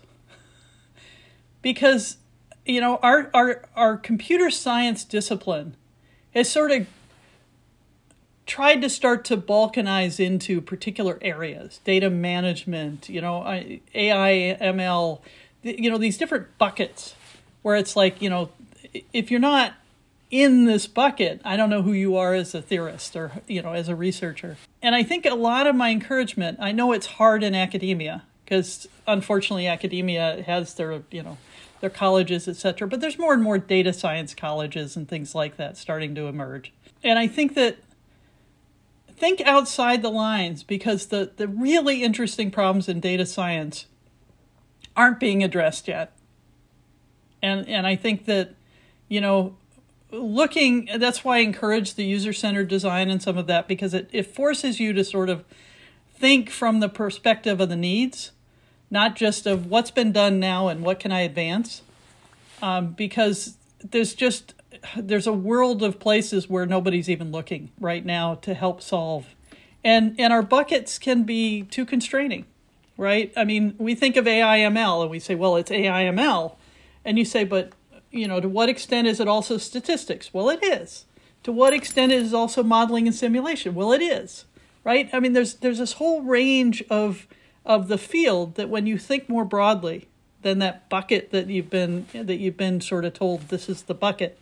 Because, 1.60 2.16
you 2.68 2.80
know, 2.82 3.00
our, 3.02 3.30
our, 3.34 3.64
our 3.74 3.96
computer 3.96 4.50
science 4.50 5.02
discipline 5.02 5.74
has 6.34 6.50
sort 6.50 6.70
of 6.70 6.86
tried 8.46 8.82
to 8.82 8.88
start 8.88 9.24
to 9.26 9.36
balkanize 9.36 10.18
into 10.18 10.60
particular 10.60 11.18
areas 11.20 11.80
data 11.84 12.08
management 12.08 13.06
you 13.06 13.20
know 13.20 13.42
ai 13.94 14.56
ml 14.62 15.20
you 15.62 15.90
know 15.90 15.98
these 15.98 16.16
different 16.16 16.46
buckets 16.56 17.14
where 17.60 17.76
it's 17.76 17.94
like 17.94 18.22
you 18.22 18.30
know 18.30 18.48
if 19.12 19.30
you're 19.30 19.38
not 19.38 19.74
in 20.30 20.64
this 20.64 20.86
bucket 20.86 21.42
i 21.44 21.58
don't 21.58 21.68
know 21.68 21.82
who 21.82 21.92
you 21.92 22.16
are 22.16 22.32
as 22.32 22.54
a 22.54 22.62
theorist 22.62 23.14
or 23.14 23.32
you 23.46 23.60
know 23.60 23.74
as 23.74 23.86
a 23.86 23.94
researcher. 23.94 24.56
And 24.80 24.94
i 24.94 25.02
think 25.02 25.26
a 25.26 25.34
lot 25.34 25.66
of 25.66 25.76
my 25.76 25.90
encouragement 25.90 26.56
i 26.58 26.72
know 26.72 26.92
it's 26.92 27.06
hard 27.06 27.42
in 27.42 27.54
academia 27.54 28.24
because 28.44 28.88
unfortunately 29.06 29.66
academia 29.66 30.42
has 30.46 30.72
their 30.72 31.02
you 31.10 31.22
know 31.22 31.36
their 31.80 31.90
colleges 31.90 32.48
etc 32.48 32.86
but 32.88 33.00
there's 33.00 33.18
more 33.18 33.32
and 33.32 33.42
more 33.42 33.58
data 33.58 33.92
science 33.92 34.34
colleges 34.34 34.96
and 34.96 35.08
things 35.08 35.34
like 35.34 35.56
that 35.56 35.76
starting 35.76 36.14
to 36.14 36.26
emerge. 36.26 36.72
And 37.02 37.18
i 37.18 37.26
think 37.26 37.54
that 37.54 37.78
think 39.18 39.40
outside 39.42 40.00
the 40.02 40.10
lines 40.10 40.62
because 40.62 41.06
the, 41.06 41.32
the 41.36 41.48
really 41.48 42.02
interesting 42.02 42.50
problems 42.50 42.88
in 42.88 43.00
data 43.00 43.26
science 43.26 43.86
aren't 44.96 45.20
being 45.20 45.42
addressed 45.42 45.88
yet. 45.88 46.12
And 47.42 47.68
and 47.68 47.86
I 47.86 47.96
think 47.96 48.24
that, 48.26 48.54
you 49.08 49.20
know, 49.20 49.56
looking 50.10 50.88
that's 50.96 51.24
why 51.24 51.38
I 51.38 51.40
encourage 51.40 51.94
the 51.94 52.04
user 52.04 52.32
centered 52.32 52.68
design 52.68 53.10
and 53.10 53.22
some 53.22 53.36
of 53.36 53.46
that 53.46 53.68
because 53.68 53.94
it, 53.94 54.08
it 54.12 54.34
forces 54.34 54.80
you 54.80 54.92
to 54.92 55.04
sort 55.04 55.28
of 55.28 55.44
think 56.12 56.50
from 56.50 56.80
the 56.80 56.88
perspective 56.88 57.60
of 57.60 57.68
the 57.68 57.76
needs, 57.76 58.32
not 58.90 59.16
just 59.16 59.46
of 59.46 59.66
what's 59.66 59.90
been 59.90 60.12
done 60.12 60.40
now 60.40 60.68
and 60.68 60.82
what 60.82 61.00
can 61.00 61.12
I 61.12 61.20
advance. 61.20 61.82
Um, 62.62 62.92
because 62.92 63.56
there's 63.80 64.14
just 64.14 64.54
there's 64.96 65.26
a 65.26 65.32
world 65.32 65.82
of 65.82 65.98
places 65.98 66.48
where 66.48 66.66
nobody's 66.66 67.08
even 67.08 67.30
looking 67.30 67.70
right 67.80 68.04
now 68.04 68.36
to 68.36 68.54
help 68.54 68.82
solve. 68.82 69.34
And 69.84 70.18
and 70.18 70.32
our 70.32 70.42
buckets 70.42 70.98
can 70.98 71.22
be 71.22 71.62
too 71.62 71.86
constraining, 71.86 72.46
right? 72.96 73.32
I 73.36 73.44
mean, 73.44 73.74
we 73.78 73.94
think 73.94 74.16
of 74.16 74.24
AIML 74.24 75.02
and 75.02 75.10
we 75.10 75.18
say, 75.18 75.34
well, 75.34 75.56
it's 75.56 75.70
AIML. 75.70 76.56
And 77.04 77.18
you 77.18 77.24
say, 77.24 77.44
but 77.44 77.72
you 78.10 78.26
know, 78.26 78.40
to 78.40 78.48
what 78.48 78.68
extent 78.68 79.06
is 79.06 79.20
it 79.20 79.28
also 79.28 79.58
statistics? 79.58 80.32
Well, 80.32 80.48
it 80.48 80.62
is. 80.64 81.04
To 81.44 81.52
what 81.52 81.72
extent 81.72 82.12
is 82.12 82.32
it 82.32 82.36
also 82.36 82.62
modeling 82.62 83.06
and 83.06 83.14
simulation? 83.14 83.74
Well, 83.74 83.92
it 83.92 84.02
is. 84.02 84.44
Right? 84.84 85.08
I 85.12 85.20
mean, 85.20 85.32
there's 85.32 85.54
there's 85.54 85.78
this 85.78 85.94
whole 85.94 86.22
range 86.22 86.82
of 86.90 87.26
of 87.68 87.86
the 87.86 87.98
field 87.98 88.56
that 88.56 88.68
when 88.68 88.86
you 88.86 88.98
think 88.98 89.28
more 89.28 89.44
broadly 89.44 90.08
than 90.42 90.58
that 90.58 90.88
bucket 90.88 91.30
that 91.30 91.46
you've 91.48 91.70
been 91.70 92.06
that 92.12 92.38
you've 92.38 92.56
been 92.56 92.80
sort 92.80 93.04
of 93.04 93.14
told 93.14 93.42
this 93.48 93.68
is 93.68 93.82
the 93.82 93.94
bucket 93.94 94.38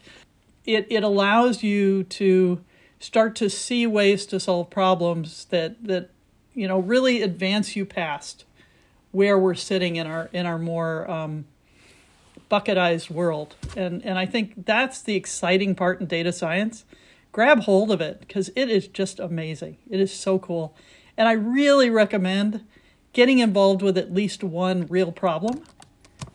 it, 0.64 0.86
it 0.88 1.02
allows 1.02 1.62
you 1.62 2.04
to 2.04 2.60
start 2.98 3.36
to 3.36 3.50
see 3.50 3.86
ways 3.86 4.24
to 4.26 4.40
solve 4.40 4.70
problems 4.70 5.44
that 5.46 5.82
that 5.84 6.10
you 6.54 6.66
know 6.66 6.78
really 6.78 7.22
advance 7.22 7.76
you 7.76 7.84
past 7.84 8.44
where 9.12 9.38
we're 9.38 9.54
sitting 9.54 9.96
in 9.96 10.06
our 10.06 10.28
in 10.32 10.46
our 10.46 10.58
more 10.58 11.10
um, 11.10 11.46
bucketized 12.48 13.10
world. 13.10 13.54
And 13.76 14.04
and 14.04 14.18
I 14.18 14.26
think 14.26 14.66
that's 14.66 15.00
the 15.00 15.14
exciting 15.14 15.74
part 15.74 16.00
in 16.00 16.06
data 16.06 16.32
science. 16.32 16.84
Grab 17.32 17.60
hold 17.60 17.90
of 17.90 18.00
it 18.00 18.20
because 18.20 18.50
it 18.56 18.70
is 18.70 18.88
just 18.88 19.20
amazing. 19.20 19.76
It 19.90 20.00
is 20.00 20.12
so 20.12 20.38
cool. 20.38 20.74
And 21.16 21.28
I 21.28 21.32
really 21.32 21.90
recommend 21.90 22.64
getting 23.16 23.38
involved 23.38 23.80
with 23.80 23.96
at 23.96 24.12
least 24.12 24.44
one 24.44 24.86
real 24.88 25.10
problem 25.10 25.62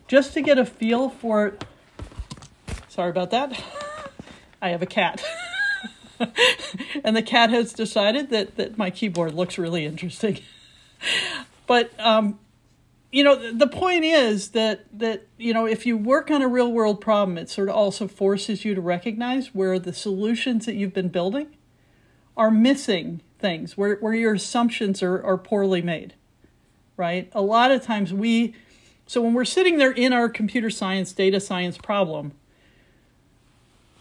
just 0.07 0.33
to 0.33 0.41
get 0.41 0.57
a 0.57 0.65
feel 0.65 1.09
for 1.09 1.55
sorry 2.89 3.11
about 3.11 3.29
that 3.29 3.63
I 4.61 4.69
have 4.69 4.81
a 4.81 4.85
cat. 4.85 5.23
and 7.03 7.15
the 7.15 7.23
cat 7.23 7.49
has 7.49 7.73
decided 7.73 8.29
that, 8.29 8.57
that 8.57 8.77
my 8.77 8.91
keyboard 8.91 9.33
looks 9.33 9.57
really 9.57 9.85
interesting. 9.85 10.39
but 11.67 11.91
um, 11.99 12.39
you 13.11 13.23
know, 13.23 13.51
the 13.51 13.67
point 13.67 14.05
is 14.05 14.49
that 14.49 14.85
that 14.97 15.27
you 15.37 15.53
know, 15.53 15.65
if 15.65 15.85
you 15.85 15.97
work 15.97 16.29
on 16.29 16.41
a 16.41 16.47
real 16.47 16.71
world 16.71 17.01
problem, 17.01 17.37
it 17.37 17.49
sort 17.49 17.69
of 17.69 17.75
also 17.75 18.07
forces 18.07 18.63
you 18.63 18.75
to 18.75 18.81
recognize 18.81 19.53
where 19.53 19.79
the 19.79 19.93
solutions 19.93 20.65
that 20.65 20.75
you've 20.75 20.93
been 20.93 21.09
building 21.09 21.55
are 22.37 22.51
missing 22.51 23.21
things, 23.39 23.75
where 23.75 23.95
where 23.95 24.13
your 24.13 24.35
assumptions 24.35 25.01
are, 25.01 25.21
are 25.23 25.37
poorly 25.37 25.81
made. 25.81 26.13
Right? 26.97 27.29
A 27.33 27.41
lot 27.41 27.71
of 27.71 27.83
times 27.83 28.13
we 28.13 28.55
so 29.11 29.19
when 29.19 29.33
we're 29.33 29.43
sitting 29.43 29.77
there 29.77 29.91
in 29.91 30.13
our 30.13 30.29
computer 30.29 30.69
science, 30.69 31.11
data 31.11 31.41
science 31.41 31.77
problem, 31.77 32.31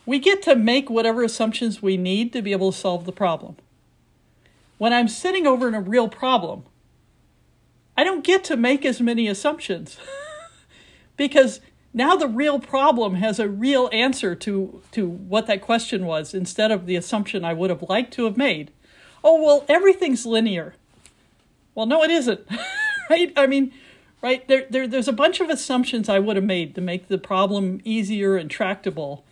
we 0.07 0.21
get 0.21 0.41
to 0.43 0.55
make 0.55 0.89
whatever 0.89 1.25
assumptions 1.25 1.83
we 1.83 1.97
need 1.97 2.33
to 2.33 2.43
be 2.43 2.53
able 2.53 2.71
to 2.71 2.79
solve 2.79 3.07
the 3.07 3.13
problem. 3.13 3.57
When 4.79 4.93
I'm 4.93 5.09
sitting 5.09 5.49
over 5.49 5.67
in 5.67 5.75
a 5.75 5.81
real 5.81 6.09
problem, 6.09 6.63
I 7.97 8.05
don't 8.05 8.23
get 8.23 8.45
to 8.45 8.57
make 8.57 8.87
as 8.87 9.01
many 9.01 9.27
assumptions 9.27 9.99
because 11.17 11.61
now 11.93 12.15
the 12.15 12.29
real 12.29 12.61
problem 12.61 13.17
has 13.17 13.41
a 13.41 13.49
real 13.49 13.91
answer 13.93 14.37
to, 14.37 14.81
to 14.93 15.09
what 15.09 15.49
that 15.49 15.61
question 15.61 16.07
was 16.07 16.35
instead 16.35 16.71
of 16.71 16.87
the 16.87 16.95
assumption 16.95 17.45
I 17.45 17.53
would 17.53 17.71
have 17.71 17.83
liked 17.89 18.15
to 18.15 18.27
have 18.27 18.37
made. 18.37 18.71
Oh, 19.25 19.43
well, 19.43 19.65
everything's 19.69 20.25
linear. 20.25 20.77
Well, 21.75 21.87
no, 21.87 22.05
it 22.05 22.13
isn't. 22.13 22.49
right? 23.11 23.33
I 23.37 23.47
mean, 23.47 23.73
right? 24.23 24.47
There, 24.49 24.67
there, 24.71 24.87
there's 24.87 25.09
a 25.09 25.13
bunch 25.13 25.41
of 25.41 25.51
assumptions 25.51 26.09
I 26.09 26.21
would 26.21 26.37
have 26.37 26.45
made 26.45 26.75
to 26.77 26.81
make 26.81 27.09
the 27.09 27.19
problem 27.19 27.81
easier 27.85 28.37
and 28.37 28.51
tractable 28.51 29.25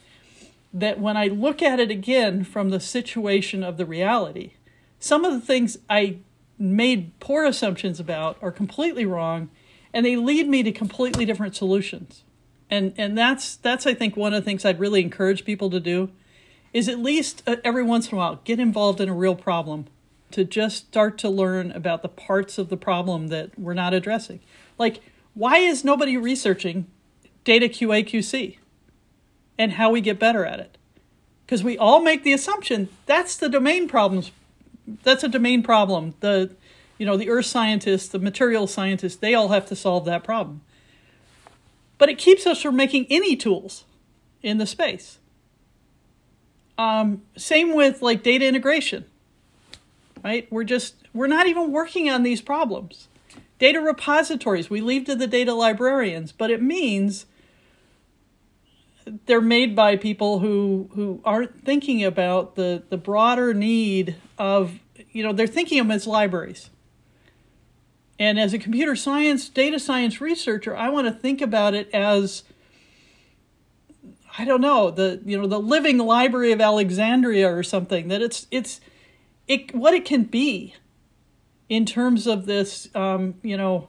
that 0.74 1.00
when 1.00 1.16
I 1.16 1.28
look 1.28 1.62
at 1.62 1.80
it 1.80 1.90
again 1.90 2.44
from 2.44 2.70
the 2.70 2.80
situation 2.80 3.62
of 3.62 3.78
the 3.78 3.86
reality, 3.86 4.52
some 4.98 5.24
of 5.24 5.32
the 5.32 5.40
things 5.40 5.78
I 5.88 6.18
made 6.58 7.18
poor 7.20 7.44
assumptions 7.44 8.00
about 8.00 8.36
are 8.42 8.50
completely 8.50 9.06
wrong 9.06 9.48
and 9.94 10.04
they 10.04 10.16
lead 10.16 10.48
me 10.48 10.62
to 10.64 10.72
completely 10.72 11.24
different 11.24 11.56
solutions. 11.56 12.24
And 12.70 12.92
and 12.98 13.16
that's 13.16 13.56
that's 13.56 13.86
I 13.86 13.94
think 13.94 14.16
one 14.16 14.34
of 14.34 14.42
the 14.42 14.44
things 14.44 14.64
I'd 14.64 14.78
really 14.78 15.00
encourage 15.00 15.46
people 15.46 15.70
to 15.70 15.80
do 15.80 16.10
is 16.74 16.86
at 16.88 16.98
least 16.98 17.42
uh, 17.46 17.56
every 17.64 17.82
once 17.82 18.08
in 18.08 18.14
a 18.14 18.18
while 18.18 18.40
get 18.44 18.60
involved 18.60 19.00
in 19.00 19.08
a 19.08 19.14
real 19.14 19.34
problem 19.34 19.86
to 20.30 20.44
just 20.44 20.76
start 20.88 21.18
to 21.18 21.28
learn 21.28 21.72
about 21.72 22.02
the 22.02 22.08
parts 22.08 22.58
of 22.58 22.68
the 22.68 22.76
problem 22.76 23.28
that 23.28 23.58
we're 23.58 23.74
not 23.74 23.94
addressing. 23.94 24.40
Like 24.78 25.00
why 25.34 25.58
is 25.58 25.84
nobody 25.84 26.16
researching 26.16 26.86
data 27.44 27.66
QA 27.66 28.04
QC? 28.04 28.58
and 29.58 29.72
how 29.72 29.90
we 29.90 30.00
get 30.00 30.18
better 30.18 30.46
at 30.46 30.60
it. 30.60 30.78
Because 31.44 31.64
we 31.64 31.76
all 31.76 32.00
make 32.00 32.22
the 32.22 32.32
assumption 32.32 32.88
that's 33.06 33.36
the 33.36 33.48
domain 33.48 33.88
problems. 33.88 34.30
That's 35.02 35.24
a 35.24 35.28
domain 35.28 35.62
problem. 35.62 36.14
The 36.20 36.54
you 36.96 37.06
know, 37.06 37.16
the 37.16 37.30
earth 37.30 37.46
scientists, 37.46 38.08
the 38.08 38.18
material 38.18 38.66
scientists, 38.66 39.16
they 39.16 39.34
all 39.34 39.48
have 39.48 39.66
to 39.66 39.76
solve 39.76 40.04
that 40.06 40.24
problem. 40.24 40.62
But 41.96 42.08
it 42.08 42.18
keeps 42.18 42.46
us 42.46 42.62
from 42.62 42.76
making 42.76 43.06
any 43.08 43.36
tools 43.36 43.84
in 44.42 44.58
the 44.58 44.66
space. 44.66 45.18
Um, 46.76 47.22
same 47.36 47.74
with 47.74 48.02
like 48.02 48.22
data 48.22 48.46
integration, 48.46 49.04
right? 50.22 50.50
We're 50.50 50.64
just, 50.64 50.96
we're 51.12 51.26
not 51.26 51.46
even 51.46 51.72
working 51.72 52.08
on 52.10 52.22
these 52.22 52.40
problems. 52.40 53.08
Data 53.58 53.80
repositories, 53.80 54.70
we 54.70 54.80
leave 54.80 55.04
to 55.06 55.16
the 55.16 55.26
data 55.26 55.52
librarians, 55.52 56.32
but 56.32 56.50
it 56.50 56.62
means 56.62 57.26
they're 59.26 59.40
made 59.40 59.74
by 59.74 59.96
people 59.96 60.40
who 60.40 60.90
who 60.94 61.20
aren't 61.24 61.64
thinking 61.64 62.04
about 62.04 62.54
the 62.54 62.82
the 62.88 62.96
broader 62.96 63.54
need 63.54 64.16
of 64.36 64.78
you 65.12 65.22
know 65.22 65.32
they're 65.32 65.46
thinking 65.46 65.78
of 65.80 65.86
them 65.86 65.92
as 65.92 66.06
libraries 66.06 66.70
and 68.18 68.38
as 68.38 68.52
a 68.52 68.58
computer 68.58 68.96
science 68.96 69.48
data 69.48 69.78
science 69.78 70.20
researcher 70.20 70.76
i 70.76 70.88
want 70.88 71.06
to 71.06 71.12
think 71.12 71.40
about 71.40 71.74
it 71.74 71.88
as 71.92 72.42
i 74.38 74.44
don't 74.44 74.60
know 74.60 74.90
the 74.90 75.20
you 75.24 75.40
know 75.40 75.46
the 75.46 75.60
living 75.60 75.98
library 75.98 76.52
of 76.52 76.60
alexandria 76.60 77.50
or 77.50 77.62
something 77.62 78.08
that 78.08 78.22
it's 78.22 78.46
it's 78.50 78.80
it 79.48 79.74
what 79.74 79.94
it 79.94 80.04
can 80.04 80.24
be 80.24 80.74
in 81.68 81.84
terms 81.84 82.26
of 82.26 82.46
this 82.46 82.88
um, 82.94 83.34
you 83.42 83.56
know 83.56 83.88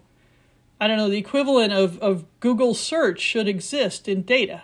i 0.82 0.88
don't 0.88 0.98
know 0.98 1.10
the 1.10 1.18
equivalent 1.18 1.72
of, 1.72 2.00
of 2.00 2.26
google 2.40 2.74
search 2.74 3.20
should 3.20 3.48
exist 3.48 4.08
in 4.08 4.24
data 4.24 4.64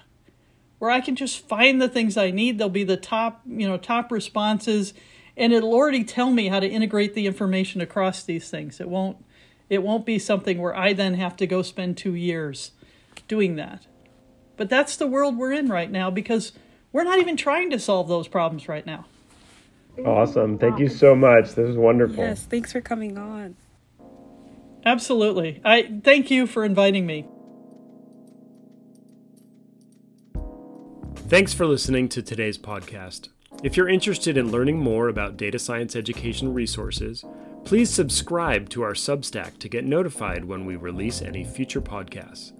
where 0.79 0.91
I 0.91 1.01
can 1.01 1.15
just 1.15 1.47
find 1.47 1.81
the 1.81 1.89
things 1.89 2.17
I 2.17 2.31
need. 2.31 2.57
They'll 2.57 2.69
be 2.69 2.83
the 2.83 2.97
top, 2.97 3.41
you 3.47 3.67
know, 3.67 3.77
top 3.77 4.11
responses 4.11 4.93
and 5.37 5.51
it'll 5.51 5.73
already 5.73 6.03
tell 6.03 6.31
me 6.31 6.47
how 6.47 6.59
to 6.59 6.67
integrate 6.67 7.13
the 7.13 7.27
information 7.27 7.81
across 7.81 8.23
these 8.23 8.49
things. 8.49 8.79
It 8.79 8.89
won't 8.89 9.17
it 9.67 9.81
won't 9.81 10.05
be 10.05 10.19
something 10.19 10.59
where 10.59 10.77
I 10.77 10.93
then 10.93 11.15
have 11.15 11.35
to 11.37 11.47
go 11.47 11.63
spend 11.63 11.97
2 11.97 12.13
years 12.13 12.71
doing 13.27 13.55
that. 13.55 13.87
But 14.57 14.69
that's 14.69 14.95
the 14.95 15.07
world 15.07 15.37
we're 15.37 15.53
in 15.53 15.69
right 15.69 15.89
now 15.89 16.11
because 16.11 16.51
we're 16.91 17.03
not 17.03 17.17
even 17.17 17.35
trying 17.35 17.71
to 17.71 17.79
solve 17.79 18.07
those 18.07 18.27
problems 18.27 18.67
right 18.67 18.85
now. 18.85 19.05
Awesome. 20.03 20.57
Thank 20.57 20.79
you 20.79 20.89
so 20.89 21.15
much. 21.15 21.55
This 21.55 21.69
is 21.69 21.77
wonderful. 21.77 22.17
Yes, 22.17 22.43
thanks 22.43 22.71
for 22.71 22.81
coming 22.81 23.17
on. 23.17 23.55
Absolutely. 24.85 25.61
I 25.63 25.99
thank 26.03 26.29
you 26.29 26.45
for 26.45 26.63
inviting 26.63 27.05
me. 27.05 27.27
Thanks 31.27 31.53
for 31.53 31.65
listening 31.65 32.07
to 32.09 32.21
today's 32.21 32.57
podcast. 32.57 33.29
If 33.63 33.75
you're 33.75 33.89
interested 33.89 34.37
in 34.37 34.51
learning 34.51 34.77
more 34.77 35.07
about 35.07 35.37
data 35.37 35.57
science 35.57 35.95
education 35.95 36.53
resources, 36.53 37.25
please 37.63 37.89
subscribe 37.89 38.69
to 38.69 38.83
our 38.83 38.93
Substack 38.93 39.57
to 39.59 39.69
get 39.69 39.85
notified 39.85 40.45
when 40.45 40.65
we 40.65 40.75
release 40.75 41.21
any 41.21 41.43
future 41.43 41.81
podcasts. 41.81 42.51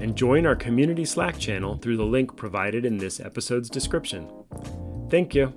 And 0.00 0.16
join 0.16 0.46
our 0.46 0.56
community 0.56 1.04
Slack 1.04 1.38
channel 1.38 1.76
through 1.76 1.98
the 1.98 2.04
link 2.04 2.36
provided 2.36 2.84
in 2.84 2.98
this 2.98 3.20
episode's 3.20 3.68
description. 3.68 4.28
Thank 5.10 5.34
you. 5.34 5.52